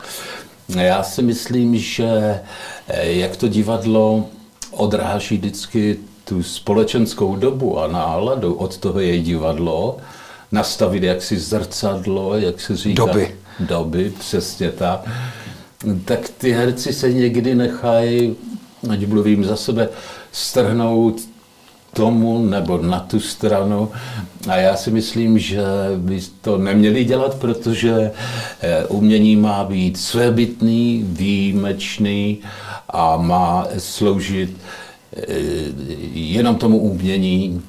Já 0.69 1.03
si 1.03 1.23
myslím, 1.23 1.79
že 1.79 2.41
eh, 2.89 3.13
jak 3.13 3.37
to 3.37 3.49
divadlo 3.49 4.29
odráží 4.71 5.37
vždycky 5.37 5.99
tu 6.25 6.43
společenskou 6.43 7.37
dobu 7.37 7.81
a 7.81 7.87
náladu, 7.87 8.55
od 8.55 8.77
toho 8.77 9.01
je 9.01 9.21
divadlo, 9.21 9.97
nastavit 10.53 11.03
jaksi 11.03 11.39
zrcadlo, 11.39 12.39
jak 12.39 12.61
se 12.61 12.77
říká. 12.77 13.07
Doby. 13.07 13.37
Doby, 13.61 14.13
přesně 14.19 14.71
tak. 14.71 15.11
Tak 16.05 16.29
ty 16.29 16.53
herci 16.53 16.93
se 16.93 17.13
někdy 17.13 17.55
nechají, 17.55 18.37
ať 18.91 19.07
mluvím 19.07 19.45
za 19.45 19.57
sebe, 19.57 19.89
strhnout 20.33 21.21
tomu 21.97 22.39
nebo 22.47 22.79
na 22.79 23.01
tu 23.01 23.21
stranu. 23.21 23.91
A 24.49 24.57
já 24.57 24.77
si 24.77 24.91
myslím, 24.91 25.39
že 25.39 25.63
by 25.97 26.21
to 26.41 26.59
neměli 26.59 27.05
dělat, 27.05 27.35
protože 27.35 28.11
eh, 28.61 28.87
umění 28.87 29.37
má 29.37 29.65
být 29.65 29.97
svébytný, 29.97 31.05
výjimečný 31.09 32.39
a 32.89 33.17
má 33.17 33.67
sloužit 33.79 34.57
eh, 35.17 35.23
jenom 36.13 36.57
tomu 36.57 36.79
umění, 36.79 37.63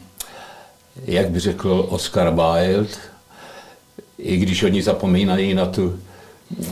jak 1.06 1.30
by 1.30 1.40
řekl 1.40 1.86
Oscar 1.90 2.34
Wilde, 2.34 2.96
i 4.18 4.38
když 4.38 4.64
oni 4.64 4.84
zapomínají 4.84 5.54
na 5.54 5.66
tu, 5.66 6.00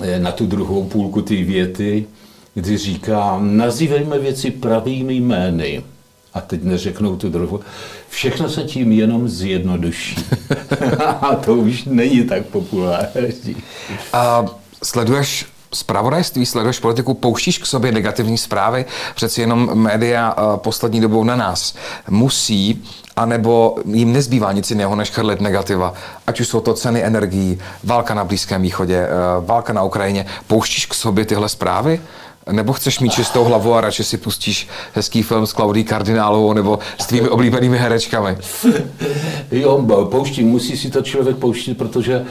eh, 0.01 0.19
na 0.19 0.31
tu 0.31 0.45
druhou 0.45 0.83
půlku 0.83 1.21
té 1.21 1.35
věty, 1.35 2.05
kdy 2.53 2.77
říká, 2.77 3.39
nazývejme 3.39 4.19
věci 4.19 4.51
pravými 4.51 5.13
jmény. 5.13 5.94
A 6.35 6.41
teď 6.41 6.63
neřeknou 6.63 7.15
tu 7.15 7.29
druhou. 7.29 7.59
Všechno 8.09 8.49
se 8.49 8.63
tím 8.63 8.91
jenom 8.91 9.29
zjednoduší. 9.29 10.25
a 11.21 11.35
to 11.35 11.55
už 11.55 11.83
není 11.83 12.23
tak 12.23 12.45
populární. 12.45 13.55
A 14.13 14.45
sleduješ 14.83 15.45
zpravodajství, 15.75 16.45
sleduješ 16.45 16.79
politiku, 16.79 17.13
pouštíš 17.13 17.57
k 17.57 17.65
sobě 17.65 17.91
negativní 17.91 18.37
zprávy, 18.37 18.85
přeci 19.15 19.41
jenom 19.41 19.75
média 19.75 20.35
eh, 20.37 20.57
poslední 20.57 21.01
dobou 21.01 21.23
na 21.23 21.35
nás 21.35 21.75
musí, 22.09 22.83
anebo 23.15 23.75
jim 23.85 24.13
nezbývá 24.13 24.51
nic 24.51 24.69
jiného, 24.69 24.95
než 24.95 25.09
chrlit 25.09 25.41
negativa. 25.41 25.93
Ať 26.27 26.39
už 26.39 26.47
jsou 26.47 26.59
to 26.59 26.73
ceny 26.73 27.03
energií, 27.03 27.59
válka 27.83 28.13
na 28.13 28.23
Blízkém 28.23 28.61
východě, 28.61 28.97
eh, 28.97 29.09
válka 29.45 29.73
na 29.73 29.83
Ukrajině. 29.83 30.25
Pouštíš 30.47 30.85
k 30.85 30.93
sobě 30.93 31.25
tyhle 31.25 31.49
zprávy? 31.49 32.01
Nebo 32.51 32.73
chceš 32.73 32.99
mít 32.99 33.13
čistou 33.13 33.43
hlavu 33.43 33.73
a 33.73 33.81
radši 33.81 34.03
si 34.03 34.17
pustíš 34.17 34.67
hezký 34.93 35.23
film 35.23 35.47
s 35.47 35.53
Klaudí 35.53 35.83
Kardinálovou 35.83 36.53
nebo 36.53 36.79
s 36.97 37.05
tvými 37.05 37.29
oblíbenými 37.29 37.77
herečkami? 37.77 38.37
Jo, 39.51 39.85
pouští, 40.11 40.43
musí 40.43 40.77
si 40.77 40.89
to 40.89 41.01
člověk 41.01 41.37
pouštět, 41.37 41.77
protože 41.77 42.25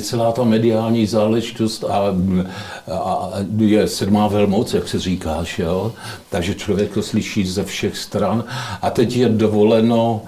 celá 0.00 0.32
ta 0.32 0.44
mediální 0.44 1.06
záležitost 1.06 1.84
a, 1.84 2.14
a 2.92 3.30
je 3.56 3.88
sedmá 3.88 4.28
velmoc, 4.28 4.74
jak 4.74 4.88
se 4.88 4.98
říkáš, 4.98 5.58
jo? 5.58 5.92
takže 6.28 6.54
člověk 6.54 6.94
to 6.94 7.02
slyší 7.02 7.46
ze 7.46 7.64
všech 7.64 7.96
stran 7.96 8.44
a 8.82 8.90
teď 8.90 9.16
je 9.16 9.28
dovoleno 9.28 10.22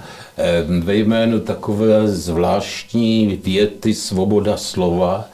ve 0.80 0.96
jménu 0.96 1.40
takové 1.40 2.08
zvláštní 2.08 3.40
věty 3.44 3.94
svoboda 3.94 4.56
slova, 4.56 5.24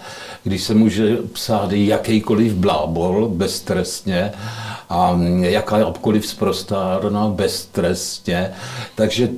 když 0.45 0.63
se 0.63 0.75
může 0.75 1.17
psát 1.17 1.73
jakýkoliv 1.73 2.53
blábol 2.53 3.29
beztrestně 3.29 4.33
a 4.89 5.21
jakákoliv 5.41 6.27
zprostárna 6.27 7.29
beztrestně. 7.29 8.51
Takže 8.95 9.29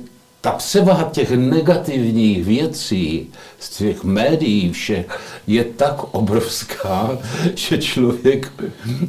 ta 0.41 0.51
převaha 0.51 1.09
těch 1.11 1.31
negativních 1.31 2.45
věcí 2.45 3.27
z 3.59 3.69
těch 3.69 4.03
médií 4.03 4.71
všech 4.71 5.19
je 5.47 5.63
tak 5.63 6.03
obrovská, 6.13 7.17
že 7.55 7.77
člověk, 7.77 8.51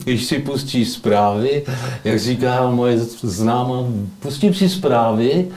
když 0.05 0.25
si 0.25 0.39
pustí 0.39 0.85
zprávy, 0.85 1.65
jak 2.05 2.19
říká 2.19 2.71
moje 2.71 2.99
známá, 3.23 3.85
pustím 4.21 4.55
si 4.55 4.69
zprávy 4.69 5.49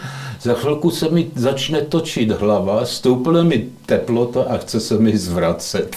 za 0.48 0.54
chvilku 0.54 0.92
se 0.92 1.10
mi 1.10 1.28
začne 1.36 1.82
točit 1.82 2.32
hlava, 2.32 2.86
stoupne 2.86 3.44
mi 3.44 3.68
teplota 3.86 4.44
a 4.44 4.58
chce 4.58 4.80
se 4.80 4.98
mi 4.98 5.18
zvracet. 5.18 5.96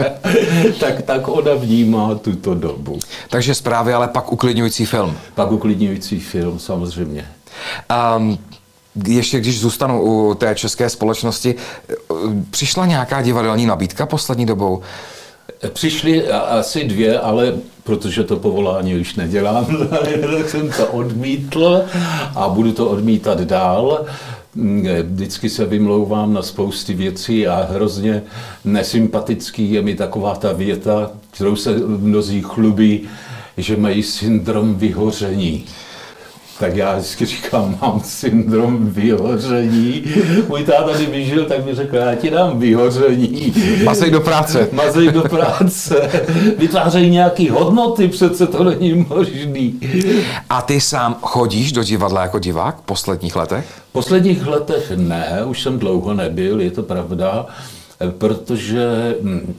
tak, 0.80 1.02
tak 1.02 1.28
ona 1.28 1.54
vnímá 1.54 2.14
tuto 2.14 2.54
dobu. 2.54 2.98
Takže 3.30 3.54
zprávy, 3.54 3.94
ale 3.94 4.08
pak 4.08 4.32
uklidňující 4.32 4.86
film. 4.86 5.16
Pak 5.34 5.52
uklidňující 5.52 6.20
film, 6.20 6.58
samozřejmě. 6.58 7.26
Um, 8.16 8.38
ještě 9.06 9.40
když 9.40 9.60
zůstanu 9.60 10.02
u 10.02 10.34
té 10.34 10.54
české 10.54 10.90
společnosti, 10.90 11.54
přišla 12.50 12.86
nějaká 12.86 13.22
divadelní 13.22 13.66
nabídka 13.66 14.06
poslední 14.06 14.46
dobou? 14.46 14.82
Přišly 15.72 16.28
asi 16.28 16.84
dvě, 16.84 17.20
ale 17.20 17.54
protože 17.84 18.24
to 18.24 18.36
povolání 18.36 18.94
už 18.94 19.14
nedělám, 19.14 19.66
tak 19.90 20.48
jsem 20.48 20.70
to 20.70 20.86
odmítl 20.86 21.82
a 22.34 22.48
budu 22.48 22.72
to 22.72 22.90
odmítat 22.90 23.40
dál. 23.40 24.04
Vždycky 25.02 25.48
se 25.48 25.64
vymlouvám 25.64 26.34
na 26.34 26.42
spousty 26.42 26.94
věcí 26.94 27.46
a 27.46 27.68
hrozně 27.70 28.22
nesympatický 28.64 29.72
je 29.72 29.82
mi 29.82 29.94
taková 29.94 30.34
ta 30.34 30.52
věta, 30.52 31.10
kterou 31.30 31.56
se 31.56 31.70
mnozí 31.86 32.42
chlubí, 32.42 33.08
že 33.56 33.76
mají 33.76 34.02
syndrom 34.02 34.74
vyhoření 34.74 35.64
tak 36.58 36.76
já 36.76 36.96
vždycky 36.96 37.26
říkám, 37.26 37.78
mám 37.82 38.00
syndrom 38.04 38.90
vyhoření. 38.90 40.04
Můj 40.48 40.64
táta, 40.64 40.92
kdyby 40.96 41.24
žil, 41.24 41.44
tak 41.44 41.64
mi 41.64 41.74
řekl, 41.74 41.96
já 41.96 42.14
ti 42.14 42.30
dám 42.30 42.58
vyhoření. 42.58 43.54
Mazej 43.84 44.10
do 44.10 44.20
práce. 44.20 44.68
Mazej 44.72 45.12
do 45.12 45.22
práce. 45.22 46.10
Vytvářejí 46.58 47.10
nějaké 47.10 47.50
hodnoty, 47.52 48.08
přece 48.08 48.46
to 48.46 48.64
není 48.64 49.06
možný. 49.08 49.80
A 50.50 50.62
ty 50.62 50.80
sám 50.80 51.16
chodíš 51.22 51.72
do 51.72 51.82
divadla 51.82 52.22
jako 52.22 52.38
divák 52.38 52.76
v 52.78 52.82
posledních 52.82 53.36
letech? 53.36 53.66
V 53.88 53.92
posledních 53.92 54.46
letech 54.46 54.92
ne, 54.96 55.42
už 55.44 55.62
jsem 55.62 55.78
dlouho 55.78 56.14
nebyl, 56.14 56.60
je 56.60 56.70
to 56.70 56.82
pravda, 56.82 57.46
protože 58.18 59.14
hm, 59.22 59.54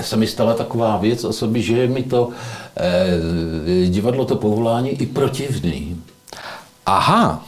se 0.00 0.16
mi 0.16 0.26
stala 0.26 0.54
taková 0.54 0.96
věc 0.96 1.24
o 1.24 1.32
sobě, 1.32 1.62
že 1.62 1.76
je 1.76 1.88
mi 1.88 2.02
to 2.02 2.28
eh, 2.76 3.86
divadlo, 3.86 4.24
to 4.24 4.36
povolání 4.36 4.90
i 4.90 5.06
protivný. 5.06 5.96
Aha. 6.86 7.44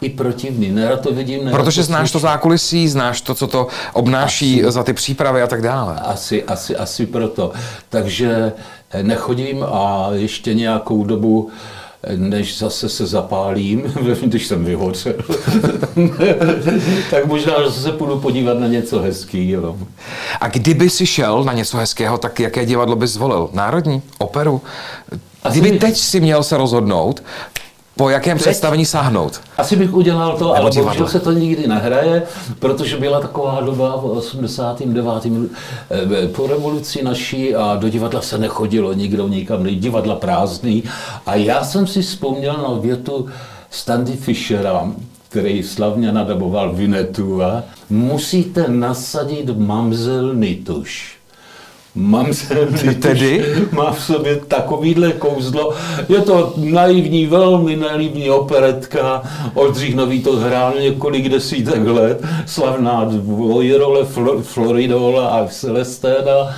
I 0.00 0.08
protivný, 0.08 0.68
nerad 0.68 1.00
to 1.00 1.12
vidím. 1.12 1.44
Nerad 1.44 1.60
Protože 1.60 1.80
to 1.80 1.84
znáš 1.84 2.10
to 2.10 2.18
zákulisí, 2.18 2.88
znáš 2.88 3.20
to, 3.20 3.34
co 3.34 3.46
to 3.46 3.66
obnáší 3.92 4.64
asi, 4.64 4.72
za 4.72 4.82
ty 4.82 4.92
přípravy 4.92 5.42
a 5.42 5.46
tak 5.46 5.62
dále. 5.62 6.00
Asi, 6.00 6.44
asi, 6.44 6.76
asi 6.76 7.06
proto. 7.06 7.52
Takže 7.88 8.52
eh, 8.90 9.02
nechodím 9.02 9.62
a 9.62 10.08
ještě 10.12 10.54
nějakou 10.54 11.04
dobu 11.04 11.50
eh, 12.02 12.16
než 12.16 12.58
zase 12.58 12.88
se 12.88 13.06
zapálím, 13.06 13.82
když 14.20 14.46
jsem 14.46 14.64
vyhořel, 14.64 15.14
tak 17.10 17.26
možná 17.26 17.52
že 17.64 17.70
se 17.70 17.92
půjdu 17.92 18.20
podívat 18.20 18.58
na 18.58 18.66
něco 18.66 19.00
hezkého. 19.00 19.78
A 20.40 20.48
kdyby 20.48 20.90
si 20.90 21.06
šel 21.06 21.44
na 21.44 21.52
něco 21.52 21.76
hezkého, 21.76 22.18
tak 22.18 22.40
jaké 22.40 22.66
divadlo 22.66 22.96
bys 22.96 23.10
zvolil? 23.10 23.50
Národní? 23.52 24.02
Operu? 24.18 24.62
Kdyby 25.50 25.78
teď 25.78 25.96
si 25.96 26.20
měl 26.20 26.42
se 26.42 26.56
rozhodnout, 26.56 27.22
po 27.96 28.08
jakém 28.10 28.38
Teď? 28.38 28.46
představení 28.46 28.84
sáhnout? 28.84 29.40
Asi 29.58 29.76
bych 29.76 29.94
udělal 29.94 30.36
to, 30.38 30.56
ale 30.56 30.70
bohužel 30.70 31.08
se 31.08 31.20
to 31.20 31.32
nikdy 31.32 31.66
nehraje, 31.68 32.22
protože 32.58 32.96
byla 32.96 33.20
taková 33.20 33.60
doba 33.60 33.96
v 33.96 34.04
89. 34.04 35.26
Eh, 35.90 36.28
po 36.28 36.46
revoluci 36.46 37.02
naší 37.02 37.54
a 37.54 37.76
do 37.76 37.88
divadla 37.88 38.20
se 38.22 38.38
nechodilo 38.38 38.92
nikdo 38.92 39.28
nikam, 39.28 39.64
divadla 39.66 40.14
prázdný. 40.14 40.82
A 41.26 41.34
já 41.34 41.64
jsem 41.64 41.86
si 41.86 42.02
vzpomněl 42.02 42.56
na 42.68 42.80
větu 42.80 43.28
Standy 43.70 44.12
Fischera, 44.12 44.92
který 45.28 45.62
slavně 45.62 46.12
nadaboval 46.12 46.72
Vinetu 46.72 47.42
a 47.42 47.62
musíte 47.90 48.64
nasadit 48.68 49.58
mamzel 49.58 50.34
Nituš. 50.34 51.19
Mám 51.94 52.34
se 52.34 52.54
tedy? 53.02 53.44
Má 53.72 53.92
v 53.92 54.04
sobě 54.04 54.36
takovýhle 54.36 55.12
kouzlo. 55.12 55.74
Je 56.08 56.20
to 56.20 56.54
naivní, 56.56 57.26
velmi 57.26 57.76
naivní 57.76 58.30
operetka. 58.30 59.22
Oldřich 59.54 59.94
Nový 59.94 60.22
to 60.22 60.36
hrál 60.36 60.74
několik 60.80 61.28
desítek 61.28 61.86
let. 61.86 62.22
Slavná 62.46 63.04
dvojrole 63.04 64.06
Floridola 64.42 65.28
a 65.28 65.46
Celesténa. 65.46 66.56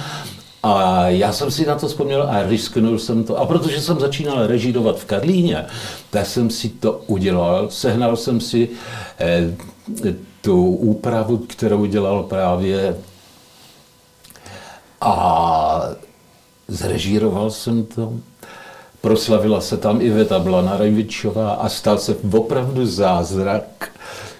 A 0.63 1.09
já 1.09 1.33
jsem 1.33 1.51
si 1.51 1.67
na 1.67 1.75
to 1.75 1.89
vzpomněl 1.89 2.23
a 2.23 2.43
risknul 2.43 2.99
jsem 2.99 3.25
to. 3.25 3.39
A 3.39 3.47
protože 3.47 3.81
jsem 3.81 4.01
začínal 4.01 4.47
režírovat 4.47 4.99
v 4.99 5.05
Karlíně, 5.05 5.65
tak 6.11 6.27
jsem 6.27 6.51
si 6.51 6.69
to 6.69 7.01
udělal. 7.07 7.67
Sehnal 7.71 8.17
jsem 8.17 8.41
si 8.41 8.69
eh, 9.21 9.55
tu 10.41 10.67
úpravu, 10.67 11.39
kterou 11.39 11.87
dělal 11.87 12.23
právě 12.23 12.97
a 15.03 15.83
zrežíroval 16.69 17.51
jsem 17.51 17.85
to. 17.85 18.13
Proslavila 19.01 19.61
se 19.61 19.77
tam 19.77 20.01
Iveta 20.01 20.39
Blana 20.39 20.77
Rajvičová 20.77 21.53
a 21.53 21.69
stal 21.69 21.99
se 21.99 22.17
opravdu 22.33 22.87
zázrak 22.87 23.91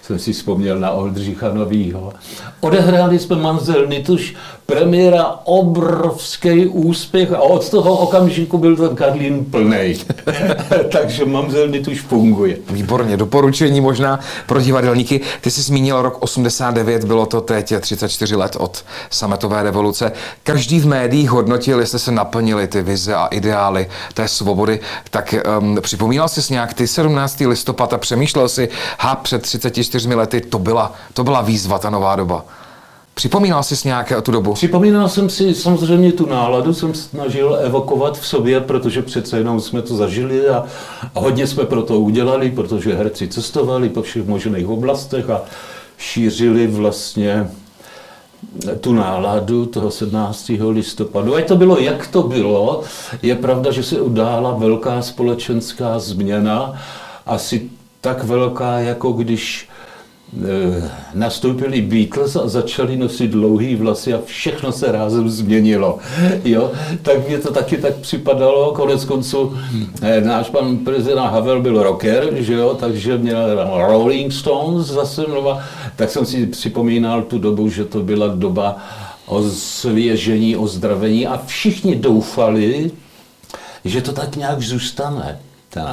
jsem 0.03 0.19
si 0.19 0.33
vzpomněl 0.33 0.79
na 0.79 0.91
Oldřicha 0.91 1.53
Novýho. 1.53 2.13
Odehráli 2.61 3.19
jsme 3.19 3.35
Manzel 3.35 3.87
Nituš, 3.87 4.35
premiéra 4.65 5.25
obrovský 5.43 6.67
úspěch 6.67 7.31
a 7.31 7.41
od 7.41 7.69
toho 7.69 7.97
okamžiku 7.97 8.57
byl 8.57 8.75
ten 8.75 8.95
Karlín 8.95 9.45
plný. 9.45 9.95
Takže 10.91 11.25
Manzel 11.25 11.67
Nituš 11.67 12.01
funguje. 12.01 12.57
Výborně, 12.69 13.17
doporučení 13.17 13.81
možná 13.81 14.19
pro 14.47 14.61
divadelníky. 14.61 15.21
Ty 15.41 15.51
jsi 15.51 15.61
zmínil 15.61 16.01
rok 16.01 16.17
89, 16.19 17.03
bylo 17.03 17.25
to 17.25 17.41
teď 17.41 17.73
34 17.79 18.35
let 18.35 18.55
od 18.59 18.85
sametové 19.09 19.63
revoluce. 19.63 20.11
Každý 20.43 20.79
v 20.79 20.87
médiích 20.87 21.29
hodnotil, 21.29 21.79
jestli 21.79 21.99
se 21.99 22.11
naplnili 22.11 22.67
ty 22.67 22.81
vize 22.81 23.15
a 23.15 23.25
ideály 23.25 23.89
té 24.13 24.27
svobody. 24.27 24.79
Tak 25.09 25.35
um, 25.59 25.77
připomínal 25.81 26.29
jsi 26.29 26.53
nějak 26.53 26.73
ty 26.73 26.87
17. 26.87 27.39
listopad 27.39 27.93
a 27.93 27.97
přemýšlel 27.97 28.49
si, 28.49 28.69
ha, 28.99 29.15
před 29.15 29.41
34 29.41 29.92
čtyřmi 29.93 30.15
lety, 30.15 30.41
to 30.41 30.59
byla, 30.59 30.93
to 31.13 31.23
byla 31.23 31.41
výzva, 31.41 31.79
ta 31.79 31.89
nová 31.89 32.15
doba. 32.15 32.45
Připomínal 33.13 33.63
jsi 33.63 33.87
nějaké 33.87 34.21
tu 34.21 34.31
dobu? 34.31 34.53
Připomínal 34.53 35.09
jsem 35.09 35.29
si 35.29 35.55
samozřejmě 35.55 36.11
tu 36.11 36.25
náladu, 36.25 36.73
jsem 36.73 36.93
snažil 36.93 37.55
evokovat 37.61 38.17
v 38.17 38.27
sobě, 38.27 38.59
protože 38.61 39.01
přece 39.01 39.37
jenom 39.37 39.61
jsme 39.61 39.81
to 39.81 39.95
zažili 39.95 40.49
a, 40.49 40.65
a 41.15 41.19
hodně 41.19 41.47
jsme 41.47 41.65
pro 41.65 41.81
to 41.81 41.99
udělali, 41.99 42.51
protože 42.51 42.95
herci 42.95 43.27
cestovali 43.27 43.89
po 43.89 44.01
všech 44.01 44.27
možných 44.27 44.67
oblastech 44.67 45.29
a 45.29 45.41
šířili 45.97 46.67
vlastně 46.67 47.47
tu 48.81 48.93
náladu 48.93 49.65
toho 49.65 49.91
17. 49.91 50.51
listopadu. 50.69 51.35
Ať 51.35 51.47
to 51.47 51.55
bylo, 51.55 51.79
jak 51.79 52.07
to 52.07 52.23
bylo, 52.23 52.83
je 53.21 53.35
pravda, 53.35 53.71
že 53.71 53.83
se 53.83 54.01
udála 54.01 54.51
velká 54.53 55.01
společenská 55.01 55.99
změna, 55.99 56.81
asi 57.25 57.69
tak 58.01 58.23
velká, 58.23 58.79
jako 58.79 59.11
když 59.11 59.69
nastoupili 61.13 61.81
Beatles 61.81 62.35
a 62.35 62.47
začali 62.47 62.97
nosit 62.97 63.31
dlouhý 63.31 63.75
vlasy 63.75 64.13
a 64.13 64.19
všechno 64.25 64.71
se 64.71 64.91
rázem 64.91 65.29
změnilo. 65.29 65.99
Jo? 66.45 66.71
Tak 67.01 67.27
mě 67.27 67.37
to 67.37 67.53
taky 67.53 67.77
tak 67.77 67.95
připadalo, 67.95 68.71
konec 68.71 69.05
konců 69.05 69.57
eh, 70.01 70.21
náš 70.21 70.49
pan 70.49 70.77
prezident 70.77 71.27
Havel 71.27 71.61
byl 71.61 71.83
rocker, 71.83 72.29
že 72.33 72.53
jo? 72.53 72.77
takže 72.79 73.17
měl 73.17 73.69
Rolling 73.87 74.33
Stones 74.33 74.87
zase 74.87 75.27
mluva, 75.27 75.63
tak 75.95 76.09
jsem 76.09 76.25
si 76.25 76.45
připomínal 76.45 77.21
tu 77.21 77.39
dobu, 77.39 77.69
že 77.69 77.85
to 77.85 77.99
byla 77.99 78.27
doba 78.27 78.77
o 79.25 79.43
svěžení, 79.49 80.55
ozdravení 80.55 81.27
a 81.27 81.41
všichni 81.45 81.95
doufali, 81.95 82.91
že 83.85 84.01
to 84.01 84.11
tak 84.11 84.35
nějak 84.35 84.61
zůstane. 84.61 85.39
Ten, 85.73 85.87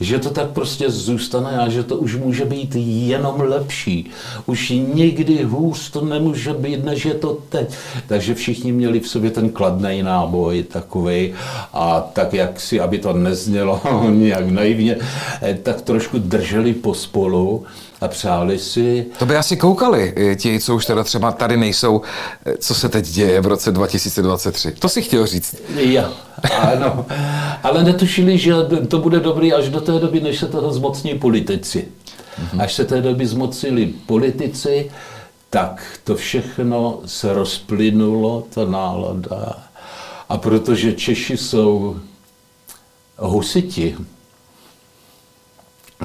že 0.00 0.18
to 0.18 0.30
tak 0.30 0.50
prostě 0.50 0.90
zůstane 0.90 1.58
a 1.58 1.68
že 1.68 1.82
to 1.82 1.96
už 1.96 2.16
může 2.16 2.44
být 2.44 2.76
jenom 2.76 3.40
lepší. 3.40 4.10
Už 4.46 4.70
nikdy 4.70 5.44
hůř 5.44 5.90
to 5.90 6.04
nemůže 6.04 6.52
být, 6.52 6.84
než 6.84 7.04
je 7.04 7.14
to 7.14 7.38
teď. 7.48 7.74
Takže 8.06 8.34
všichni 8.34 8.72
měli 8.72 9.00
v 9.00 9.08
sobě 9.08 9.30
ten 9.30 9.50
kladný 9.50 10.02
náboj 10.02 10.62
takový 10.62 11.34
a 11.72 12.00
tak 12.12 12.34
jak 12.34 12.60
si, 12.60 12.80
aby 12.80 12.98
to 12.98 13.12
neznělo 13.12 13.80
nějak 14.10 14.46
naivně, 14.50 14.96
eh, 15.42 15.58
tak 15.62 15.80
trošku 15.80 16.18
drželi 16.18 16.72
pospolu 16.72 17.64
a 18.00 18.08
přáli 18.08 18.58
si... 18.58 19.06
To 19.18 19.26
by 19.26 19.36
asi 19.36 19.56
koukali 19.56 20.14
eh, 20.16 20.36
ti, 20.36 20.60
co 20.60 20.74
už 20.74 20.86
teda 20.86 21.04
třeba 21.04 21.32
tady 21.32 21.56
nejsou, 21.56 22.00
eh, 22.46 22.56
co 22.58 22.74
se 22.74 22.88
teď 22.88 23.08
děje 23.08 23.40
v 23.40 23.46
roce 23.46 23.72
2023. 23.72 24.72
To 24.72 24.88
si 24.88 25.02
chtěl 25.02 25.26
říct. 25.26 25.56
Já, 25.76 26.12
ano. 26.58 27.06
Ale 27.62 27.84
netušili, 27.84 28.38
že 28.38 28.52
to 28.88 28.97
bude 28.98 29.20
dobrý 29.20 29.52
až 29.52 29.68
do 29.68 29.80
té 29.80 29.92
doby, 29.92 30.20
než 30.20 30.38
se 30.38 30.46
toho 30.46 30.72
zmocní 30.72 31.18
politici. 31.18 31.88
Mm-hmm. 31.88 32.62
Až 32.62 32.74
se 32.74 32.84
té 32.84 33.00
doby 33.00 33.26
zmocnili 33.26 33.86
politici, 34.06 34.90
tak 35.50 36.00
to 36.04 36.16
všechno 36.16 37.00
se 37.06 37.32
rozplynulo, 37.32 38.46
ta 38.54 38.64
nálada. 38.64 39.62
A 40.28 40.38
protože 40.38 40.92
Češi 40.92 41.36
jsou 41.36 41.96
husiti, 43.18 43.96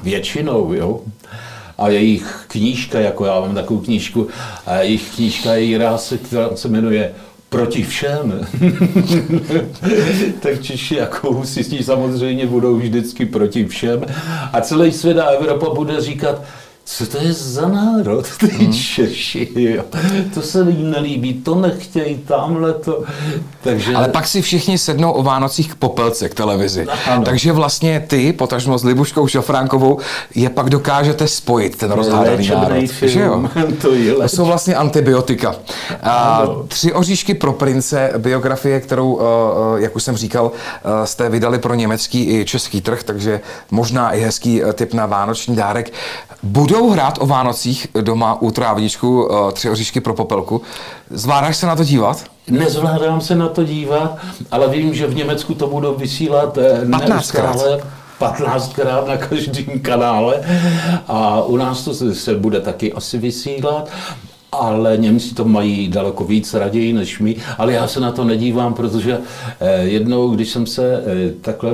většinou, 0.02 0.72
jo, 0.72 1.00
a 1.78 1.88
jejich 1.88 2.44
knížka, 2.48 3.00
jako 3.00 3.24
já 3.24 3.40
mám 3.40 3.54
takovou 3.54 3.80
knížku, 3.80 4.28
a 4.66 4.76
jejich 4.76 5.14
knížka 5.14 5.54
je 5.54 5.78
ráse, 5.78 6.18
která 6.18 6.56
se 6.56 6.68
jmenuje 6.68 7.14
proti 7.54 7.82
všem. 7.82 8.40
tak 10.40 10.62
Češi 10.62 10.94
jako 10.94 11.32
husisti 11.32 11.82
samozřejmě 11.82 12.46
budou 12.46 12.76
vždycky 12.76 13.26
proti 13.26 13.66
všem 13.66 14.04
a 14.52 14.60
celý 14.60 14.92
svět 14.92 15.18
a 15.18 15.24
Evropa 15.24 15.74
bude 15.74 16.00
říkat, 16.00 16.42
co 16.86 17.06
to 17.06 17.18
je 17.18 17.32
za 17.32 17.68
národ, 17.68 18.26
ty 18.38 18.46
hmm. 18.46 18.72
Češi, 18.72 19.48
jo. 19.56 19.82
To 20.34 20.42
se 20.42 20.66
jim 20.68 20.90
nelíbí, 20.90 21.34
to 21.34 21.54
nechtějí, 21.54 22.18
tamhle 22.18 22.72
to. 22.72 23.02
Takže... 23.62 23.94
Ale 23.94 24.08
pak 24.08 24.26
si 24.26 24.42
všichni 24.42 24.78
sednou 24.78 25.12
o 25.12 25.22
Vánocích 25.22 25.72
k 25.72 25.74
popelce, 25.74 26.28
k 26.28 26.34
televizi. 26.34 26.86
Ano. 27.10 27.24
Takže 27.24 27.52
vlastně 27.52 28.04
ty, 28.08 28.32
potažmo 28.32 28.78
s 28.78 28.84
Libuškou 28.84 29.26
Šafránkovou, 29.26 29.98
je 30.34 30.50
pak 30.50 30.70
dokážete 30.70 31.28
spojit, 31.28 31.76
ten 31.76 31.90
rozhádaný 31.90 32.48
národ. 32.48 32.86
Film. 32.86 33.12
Že 33.12 33.20
jo? 33.20 33.48
to, 33.82 33.94
je 33.94 34.14
to 34.14 34.28
jsou 34.28 34.44
vlastně 34.44 34.74
antibiotika. 34.74 35.54
A, 36.02 36.46
tři 36.68 36.92
oříšky 36.92 37.34
pro 37.34 37.52
prince, 37.52 38.12
biografie, 38.18 38.80
kterou, 38.80 39.20
eh, 39.20 39.24
eh, 39.78 39.82
jak 39.82 39.96
už 39.96 40.02
jsem 40.02 40.16
říkal, 40.16 40.52
eh, 40.52 41.06
jste 41.06 41.28
vydali 41.28 41.58
pro 41.58 41.74
německý 41.74 42.34
i 42.34 42.44
český 42.44 42.80
trh, 42.80 43.02
takže 43.02 43.40
možná 43.70 44.12
i 44.12 44.20
hezký 44.20 44.62
typ 44.74 44.94
na 44.94 45.06
vánoční 45.06 45.56
dárek. 45.56 45.92
Budu 46.42 46.73
budou 46.74 46.90
hrát 46.90 47.18
o 47.20 47.26
Vánocích 47.26 47.86
doma 48.00 48.42
u 48.42 48.50
trávničku 48.50 49.24
uh, 49.24 49.50
tři 49.50 49.70
oříšky 49.70 50.00
pro 50.00 50.14
popelku. 50.14 50.62
Zvládáš 51.10 51.56
se 51.56 51.66
na 51.66 51.76
to 51.76 51.84
dívat? 51.84 52.24
Nezvládám 52.50 53.20
se 53.20 53.34
na 53.34 53.48
to 53.48 53.64
dívat, 53.64 54.16
ale 54.50 54.68
vím, 54.68 54.94
že 54.94 55.06
v 55.06 55.14
Německu 55.14 55.54
to 55.54 55.66
budou 55.66 55.94
vysílat 55.94 56.58
15krát. 56.84 57.80
15krát 58.20 59.06
na 59.08 59.16
každém 59.16 59.80
kanále 59.82 60.40
a 61.08 61.42
u 61.42 61.56
nás 61.56 61.84
to 61.84 62.14
se 62.14 62.34
bude 62.34 62.60
taky 62.60 62.92
asi 62.92 63.18
vysílat 63.18 63.88
ale 64.54 64.96
Němci 64.96 65.34
to 65.34 65.44
mají 65.44 65.88
daleko 65.88 66.24
víc 66.24 66.54
raději 66.54 66.92
než 66.92 67.18
my, 67.18 67.36
ale 67.58 67.72
já 67.72 67.88
se 67.88 68.00
na 68.00 68.12
to 68.12 68.24
nedívám, 68.24 68.74
protože 68.74 69.18
eh, 69.60 69.82
jednou, 69.82 70.30
když 70.30 70.48
jsem 70.48 70.66
se 70.66 71.02
eh, 71.06 71.32
takhle 71.40 71.72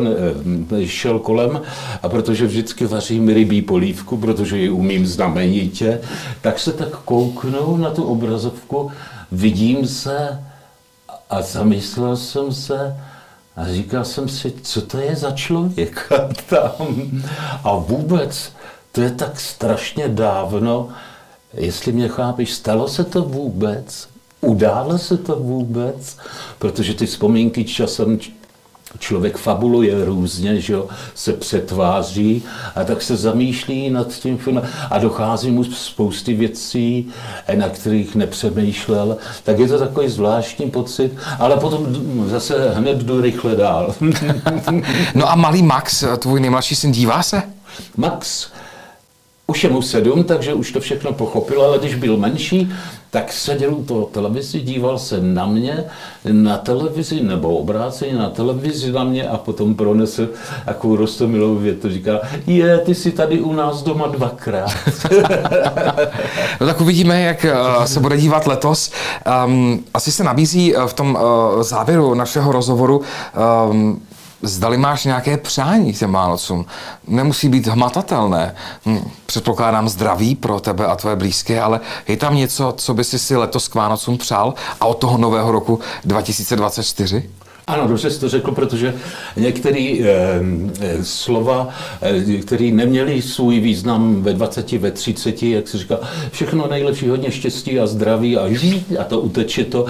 eh, 0.80 0.86
šel 0.86 1.18
kolem, 1.18 1.60
a 2.02 2.08
protože 2.08 2.46
vždycky 2.46 2.86
vařím 2.86 3.28
rybí 3.28 3.62
polívku, 3.62 4.16
protože 4.16 4.58
ji 4.58 4.70
umím 4.70 5.06
znamenitě, 5.06 6.00
tak 6.40 6.58
se 6.58 6.72
tak 6.72 6.88
kouknu 6.88 7.76
na 7.76 7.90
tu 7.90 8.02
obrazovku, 8.02 8.90
vidím 9.32 9.86
se 9.86 10.44
a 11.30 11.42
zamyslel 11.42 12.16
jsem 12.16 12.52
se, 12.52 12.96
a 13.56 13.68
říkal 13.68 14.04
jsem 14.04 14.28
si, 14.28 14.52
co 14.62 14.82
to 14.82 14.98
je 14.98 15.16
za 15.16 15.30
člověk 15.30 16.12
tam. 16.48 16.96
A 17.64 17.76
vůbec, 17.76 18.52
to 18.92 19.00
je 19.00 19.10
tak 19.10 19.40
strašně 19.40 20.08
dávno, 20.08 20.88
Jestli 21.54 21.92
mě 21.92 22.08
chápeš, 22.08 22.52
stalo 22.52 22.88
se 22.88 23.04
to 23.04 23.22
vůbec? 23.22 24.08
Událo 24.40 24.98
se 24.98 25.16
to 25.16 25.36
vůbec? 25.36 26.16
Protože 26.58 26.94
ty 26.94 27.06
vzpomínky 27.06 27.64
časem 27.64 28.18
člověk 28.98 29.36
fabuluje 29.36 30.04
různě, 30.04 30.60
že 30.60 30.72
jo, 30.72 30.88
se 31.14 31.32
přetváří 31.32 32.42
a 32.74 32.84
tak 32.84 33.02
se 33.02 33.16
zamýšlí 33.16 33.90
nad 33.90 34.08
tím 34.08 34.38
filmem 34.38 34.68
a 34.90 34.98
dochází 34.98 35.50
mu 35.50 35.64
spousty 35.64 36.34
věcí, 36.34 37.08
na 37.54 37.68
kterých 37.68 38.14
nepřemýšlel, 38.14 39.16
tak 39.44 39.58
je 39.58 39.68
to 39.68 39.78
takový 39.78 40.08
zvláštní 40.08 40.70
pocit, 40.70 41.12
ale 41.38 41.56
potom 41.56 41.86
zase 42.30 42.70
hned 42.70 42.98
jdu 42.98 43.20
rychle 43.20 43.56
dál. 43.56 43.94
no 45.14 45.30
a 45.30 45.34
malý 45.34 45.62
Max, 45.62 46.04
tvůj 46.18 46.40
nejmladší 46.40 46.76
syn, 46.76 46.92
dívá 46.92 47.22
se? 47.22 47.42
Max, 47.96 48.48
už 49.50 49.64
je 49.64 49.70
mu 49.70 49.82
sedm, 49.82 50.24
takže 50.24 50.54
už 50.54 50.72
to 50.72 50.80
všechno 50.80 51.12
pochopil, 51.12 51.62
ale 51.62 51.78
když 51.78 51.94
byl 51.94 52.16
menší, 52.16 52.72
tak 53.10 53.32
seděl 53.32 53.74
u 53.74 53.84
toho 53.84 54.06
televizi, 54.06 54.60
díval 54.60 54.98
se 54.98 55.20
na 55.20 55.46
mě, 55.46 55.84
na 56.32 56.58
televizi, 56.58 57.22
nebo 57.22 57.56
obráceně 57.56 58.14
na 58.14 58.30
televizi 58.30 58.92
na 58.92 59.04
mě 59.04 59.28
a 59.28 59.36
potom 59.36 59.74
pronesl 59.74 60.28
takovou 60.64 60.96
rostomilou 60.96 61.56
větu. 61.56 61.90
Říká, 61.90 62.20
je, 62.46 62.78
ty 62.78 62.94
jsi 62.94 63.10
tady 63.12 63.40
u 63.40 63.52
nás 63.52 63.82
doma 63.82 64.06
dvakrát. 64.06 64.70
no 66.60 66.66
tak 66.66 66.80
uvidíme, 66.80 67.20
jak 67.20 67.44
eh, 67.44 67.54
se 67.84 68.00
bude 68.00 68.16
dívat 68.16 68.46
letos. 68.46 68.92
Um, 69.46 69.84
asi 69.94 70.12
se 70.12 70.24
nabízí 70.24 70.76
eh, 70.76 70.86
v 70.86 70.94
tom 70.94 71.18
uh, 71.20 71.62
závěru 71.62 72.14
našeho 72.14 72.52
rozhovoru 72.52 73.02
um, 73.70 74.02
zdali 74.42 74.76
máš 74.76 75.04
nějaké 75.04 75.36
přání 75.36 75.92
těm 75.92 76.12
Vánocům. 76.12 76.66
Nemusí 77.06 77.48
být 77.48 77.66
hmatatelné. 77.66 78.54
Hm, 78.86 79.10
předpokládám 79.26 79.88
zdraví 79.88 80.34
pro 80.34 80.60
tebe 80.60 80.86
a 80.86 80.96
tvoje 80.96 81.16
blízké, 81.16 81.60
ale 81.60 81.80
je 82.08 82.16
tam 82.16 82.36
něco, 82.36 82.74
co 82.76 82.94
by 82.94 83.04
si 83.04 83.18
si 83.18 83.36
letos 83.36 83.68
k 83.68 83.74
Vánocům 83.74 84.18
přál 84.18 84.54
a 84.80 84.86
od 84.86 84.94
toho 84.94 85.18
nového 85.18 85.52
roku 85.52 85.80
2024? 86.04 87.30
Ano, 87.70 87.88
dobře 87.88 88.10
jsi 88.10 88.20
to 88.20 88.28
řekl, 88.28 88.52
protože 88.52 88.94
některé 89.36 89.96
eh, 90.00 90.06
eh, 90.80 91.04
slova, 91.04 91.68
eh, 92.02 92.36
které 92.36 92.70
neměly 92.70 93.22
svůj 93.22 93.60
význam 93.60 94.22
ve 94.22 94.32
20, 94.32 94.72
ve 94.72 94.90
30, 94.90 95.42
jak 95.42 95.68
se 95.68 95.78
říká, 95.78 95.98
všechno 96.30 96.68
nejlepší, 96.68 97.08
hodně 97.08 97.30
štěstí 97.30 97.80
a 97.80 97.86
zdraví 97.86 98.36
a, 98.36 98.46
a 99.00 99.04
to 99.04 99.20
uteče 99.20 99.64
to. 99.64 99.86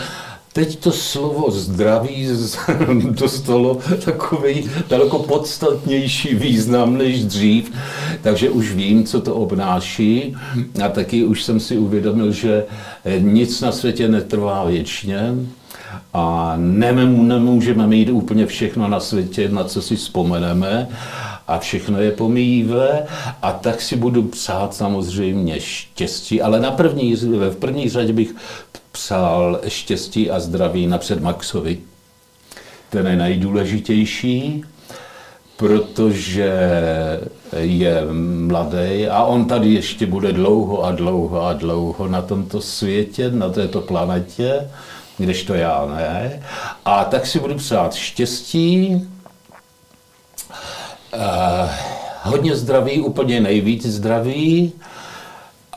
Teď 0.52 0.78
to 0.78 0.92
slovo 0.92 1.50
zdraví 1.50 2.28
dostalo 3.10 3.78
takový 4.04 4.70
daleko 4.88 5.18
podstatnější 5.18 6.34
význam 6.34 6.98
než 6.98 7.24
dřív, 7.24 7.72
takže 8.22 8.50
už 8.50 8.72
vím, 8.72 9.04
co 9.04 9.20
to 9.20 9.34
obnáší. 9.34 10.36
A 10.84 10.88
taky 10.88 11.24
už 11.24 11.42
jsem 11.42 11.60
si 11.60 11.78
uvědomil, 11.78 12.32
že 12.32 12.64
nic 13.18 13.60
na 13.60 13.72
světě 13.72 14.08
netrvá 14.08 14.64
věčně 14.64 15.34
a 16.14 16.54
nemůžeme 16.56 17.86
mít 17.86 18.10
úplně 18.10 18.46
všechno 18.46 18.88
na 18.88 19.00
světě, 19.00 19.48
na 19.48 19.64
co 19.64 19.82
si 19.82 19.96
vzpomeneme 19.96 20.88
a 21.48 21.58
všechno 21.58 22.00
je 22.00 22.10
pomíjivé 22.10 23.06
a 23.42 23.52
tak 23.52 23.80
si 23.80 23.96
budu 23.96 24.22
psát 24.22 24.74
samozřejmě 24.74 25.60
štěstí, 25.60 26.42
ale 26.42 26.60
na 26.60 26.70
první, 26.70 27.14
v 27.50 27.56
první 27.58 27.88
řadě 27.88 28.12
bych 28.12 28.34
přál 28.92 29.61
štěstí 29.68 30.31
a 30.31 30.40
zdraví 30.40 30.87
napřed 30.87 31.20
Maxovi. 31.20 31.79
Ten 32.90 33.07
je 33.07 33.16
nejdůležitější, 33.16 34.64
protože 35.57 36.53
je 37.57 38.03
mladý 38.46 39.07
a 39.07 39.24
on 39.24 39.44
tady 39.44 39.74
ještě 39.74 40.07
bude 40.07 40.33
dlouho 40.33 40.85
a 40.85 40.92
dlouho 40.92 41.46
a 41.46 41.53
dlouho 41.53 42.09
na 42.09 42.22
tomto 42.22 42.61
světě, 42.61 43.31
na 43.31 43.48
této 43.48 43.81
planetě, 43.81 44.70
to 45.46 45.55
já 45.55 45.87
ne. 45.87 46.42
A 46.85 47.05
tak 47.05 47.26
si 47.26 47.40
budu 47.40 47.55
přát 47.55 47.94
štěstí, 47.94 49.09
eh, 51.12 51.70
hodně 52.22 52.57
zdraví, 52.57 53.00
úplně 53.00 53.40
nejvíc 53.40 53.87
zdraví 53.87 54.72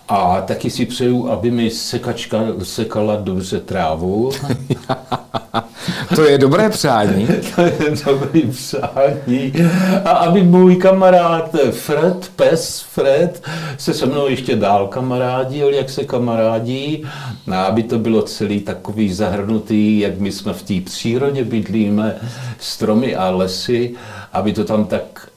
A 0.07 0.41
taky 0.41 0.69
si 0.69 0.85
přeju, 0.85 1.29
aby 1.31 1.51
mi 1.51 1.69
sekačka 1.69 2.37
sekala 2.63 3.15
dobře 3.15 3.59
trávu. 3.59 4.31
to 6.15 6.23
je 6.23 6.37
dobré 6.37 6.69
přání. 6.69 7.27
to 7.55 7.61
je 7.61 7.73
dobré 8.05 8.41
přání. 8.51 9.53
A 10.05 10.09
aby 10.09 10.43
můj 10.43 10.75
kamarád 10.75 11.55
Fred, 11.71 12.31
pes 12.35 12.85
Fred, 12.89 13.43
se 13.77 13.93
se 13.93 14.05
mnou 14.05 14.27
ještě 14.27 14.55
dál 14.55 14.87
kamarádil, 14.87 15.69
jak 15.69 15.89
se 15.89 16.03
kamarádí. 16.03 17.03
A 17.51 17.63
aby 17.63 17.83
to 17.83 17.99
bylo 17.99 18.21
celý 18.21 18.59
takový 18.59 19.13
zahrnutý, 19.13 19.99
jak 19.99 20.19
my 20.19 20.31
jsme 20.31 20.53
v 20.53 20.63
té 20.63 20.73
přírodě 20.85 21.43
bydlíme, 21.43 22.15
stromy 22.59 23.15
a 23.15 23.29
lesy, 23.29 23.93
aby 24.33 24.53
to 24.53 24.63
tam 24.63 24.85
tak 24.85 25.27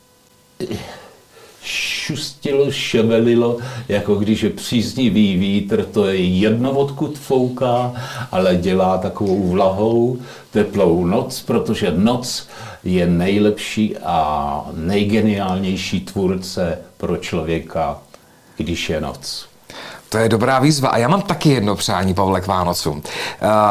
šustilo, 1.67 2.71
ševelilo, 2.71 3.59
jako 3.89 4.15
když 4.15 4.43
je 4.43 4.51
příznivý 4.51 5.37
vítr, 5.37 5.85
to 5.85 6.07
je 6.07 6.25
jedno, 6.25 6.71
odkud 6.71 7.19
fouká, 7.19 7.93
ale 8.33 8.57
dělá 8.57 8.99
takovou 8.99 9.49
vlahou, 9.49 10.19
teplou 10.51 11.05
noc, 11.05 11.43
protože 11.43 11.93
noc 11.97 12.49
je 12.85 13.07
nejlepší 13.07 13.97
a 13.97 14.71
nejgeniálnější 14.75 16.01
tvůrce 16.01 16.79
pro 16.97 17.17
člověka, 17.17 17.99
když 18.57 18.91
je 18.91 19.01
noc. 19.01 19.56
To 20.09 20.19
je 20.19 20.29
dobrá 20.29 20.59
výzva. 20.59 20.89
A 20.89 20.99
já 20.99 21.09
mám 21.09 21.23
taky 21.23 21.49
jedno 21.49 21.75
přání, 21.75 22.15
Pavle, 22.15 22.41
k 22.41 22.47
Vánocům. 22.47 22.97
Uh, 22.97 23.03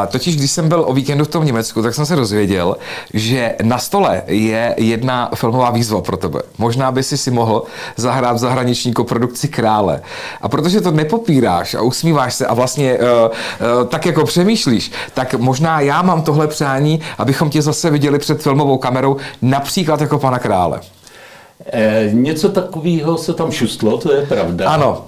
totiž, 0.08 0.36
když 0.36 0.52
jsem 0.52 0.70
byl 0.70 0.84
o 0.88 0.94
víkendu 0.94 1.26
v 1.26 1.28
tom 1.28 1.46
Německu, 1.46 1.82
tak 1.82 1.96
jsem 1.96 2.06
se 2.06 2.16
dozvěděl, 2.16 2.78
že 3.14 3.56
na 3.64 3.78
stole 3.78 4.24
je 4.28 4.76
jedna 4.78 5.30
filmová 5.36 5.72
výzva 5.72 6.02
pro 6.02 6.18
tebe. 6.18 6.42
Možná 6.58 6.92
by 6.92 7.04
si 7.04 7.18
si 7.18 7.32
mohl 7.32 7.64
zahrát 7.98 8.36
v 8.36 8.40
zahraniční 8.40 8.94
koprodukci 8.94 9.48
Krále. 9.48 10.02
A 10.42 10.50
protože 10.50 10.82
to 10.82 10.92
nepopíráš 10.92 11.74
a 11.74 11.82
usmíváš 11.82 12.34
se 12.34 12.46
a 12.46 12.54
vlastně 12.54 12.98
uh, 12.98 13.00
uh, 13.02 13.88
tak 13.88 14.06
jako 14.06 14.26
přemýšlíš, 14.26 14.92
tak 15.14 15.34
možná 15.34 15.80
já 15.80 16.02
mám 16.02 16.22
tohle 16.22 16.48
přání, 16.48 17.02
abychom 17.18 17.50
tě 17.50 17.62
zase 17.62 17.90
viděli 17.90 18.20
před 18.20 18.42
filmovou 18.42 18.78
kamerou, 18.78 19.18
například 19.42 20.02
jako 20.02 20.20
pana 20.20 20.40
Krále. 20.40 20.82
E, 21.64 22.10
něco 22.14 22.50
takového 22.50 23.18
se 23.18 23.34
tam 23.34 23.52
šustlo, 23.52 23.98
to 23.98 24.14
je 24.14 24.26
pravda. 24.26 24.70
Ano. 24.70 25.04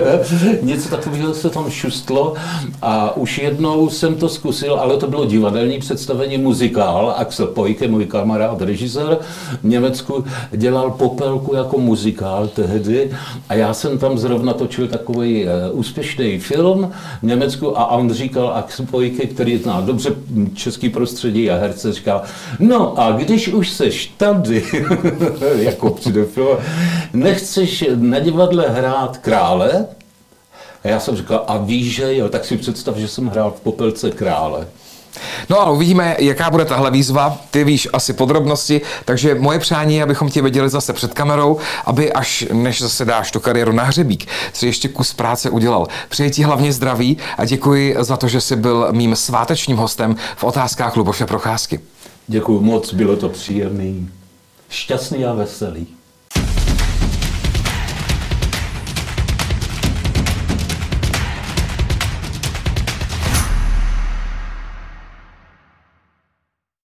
něco 0.62 0.88
takového 0.88 1.34
se 1.34 1.50
tam 1.50 1.70
šustlo 1.70 2.34
a 2.82 3.16
už 3.16 3.38
jednou 3.38 3.90
jsem 3.90 4.14
to 4.14 4.28
zkusil, 4.28 4.74
ale 4.74 4.96
to 4.96 5.06
bylo 5.06 5.26
divadelní 5.26 5.78
představení 5.78 6.38
muzikál. 6.38 7.14
Axel 7.16 7.46
Pojke, 7.46 7.88
můj 7.88 8.06
kamarád, 8.06 8.62
režisér 8.62 9.18
v 9.62 9.64
Německu, 9.64 10.24
dělal 10.50 10.90
popelku 10.90 11.54
jako 11.54 11.78
muzikál 11.78 12.48
tehdy 12.48 13.10
a 13.48 13.54
já 13.54 13.74
jsem 13.74 13.98
tam 13.98 14.18
zrovna 14.18 14.52
točil 14.52 14.88
takový 14.88 15.46
e, 15.46 15.70
úspěšný 15.70 16.38
film 16.38 16.90
v 17.22 17.26
Německu 17.26 17.78
a 17.78 17.86
on 17.86 18.12
říkal 18.12 18.52
Axel 18.54 18.86
Pojke, 18.90 19.26
který 19.26 19.58
zná 19.58 19.80
dobře 19.80 20.10
český 20.54 20.88
prostředí 20.88 21.50
a 21.50 21.56
herce, 21.56 21.92
říkal, 21.92 22.22
no 22.58 23.00
a 23.00 23.10
když 23.12 23.48
už 23.48 23.70
seš 23.70 24.14
tady, 24.16 24.64
jako 25.56 25.81
přijde 25.90 26.24
film, 26.24 26.56
nechceš 27.12 27.84
na 27.96 28.18
divadle 28.18 28.68
hrát 28.68 29.18
krále? 29.18 29.86
A 30.84 30.88
já 30.88 31.00
jsem 31.00 31.16
říkal, 31.16 31.44
a 31.46 31.56
víš, 31.56 31.94
že 31.94 32.16
jo, 32.16 32.28
tak 32.28 32.44
si 32.44 32.56
představ, 32.56 32.96
že 32.96 33.08
jsem 33.08 33.26
hrál 33.26 33.50
v 33.50 33.60
Popelce 33.60 34.10
krále. 34.10 34.66
No 35.48 35.60
a 35.60 35.70
uvidíme, 35.70 36.16
jaká 36.18 36.50
bude 36.50 36.64
tahle 36.64 36.90
výzva. 36.90 37.38
Ty 37.50 37.64
víš 37.64 37.88
asi 37.92 38.12
podrobnosti, 38.12 38.80
takže 39.04 39.34
moje 39.34 39.58
přání 39.58 39.96
je, 39.96 40.02
abychom 40.02 40.30
tě 40.30 40.42
viděli 40.42 40.68
zase 40.68 40.92
před 40.92 41.14
kamerou, 41.14 41.58
aby 41.84 42.12
až 42.12 42.44
než 42.52 42.82
zase 42.82 43.04
dáš 43.04 43.30
tu 43.30 43.40
kariéru 43.40 43.72
na 43.72 43.84
hřebík, 43.84 44.26
si 44.52 44.66
ještě 44.66 44.88
kus 44.88 45.14
práce 45.14 45.50
udělal. 45.50 45.86
Přeji 46.08 46.30
ti 46.30 46.42
hlavně 46.42 46.72
zdraví 46.72 47.18
a 47.38 47.44
děkuji 47.44 47.96
za 47.98 48.16
to, 48.16 48.28
že 48.28 48.40
jsi 48.40 48.56
byl 48.56 48.88
mým 48.92 49.16
svátečním 49.16 49.76
hostem 49.76 50.16
v 50.36 50.44
otázkách 50.44 50.96
Luboše 50.96 51.26
Procházky. 51.26 51.80
Děkuji 52.26 52.60
moc, 52.60 52.94
bylo 52.94 53.16
to 53.16 53.28
příjemný 53.28 54.10
šťastný 54.72 55.20
a 55.28 55.36
veselý. 55.36 55.84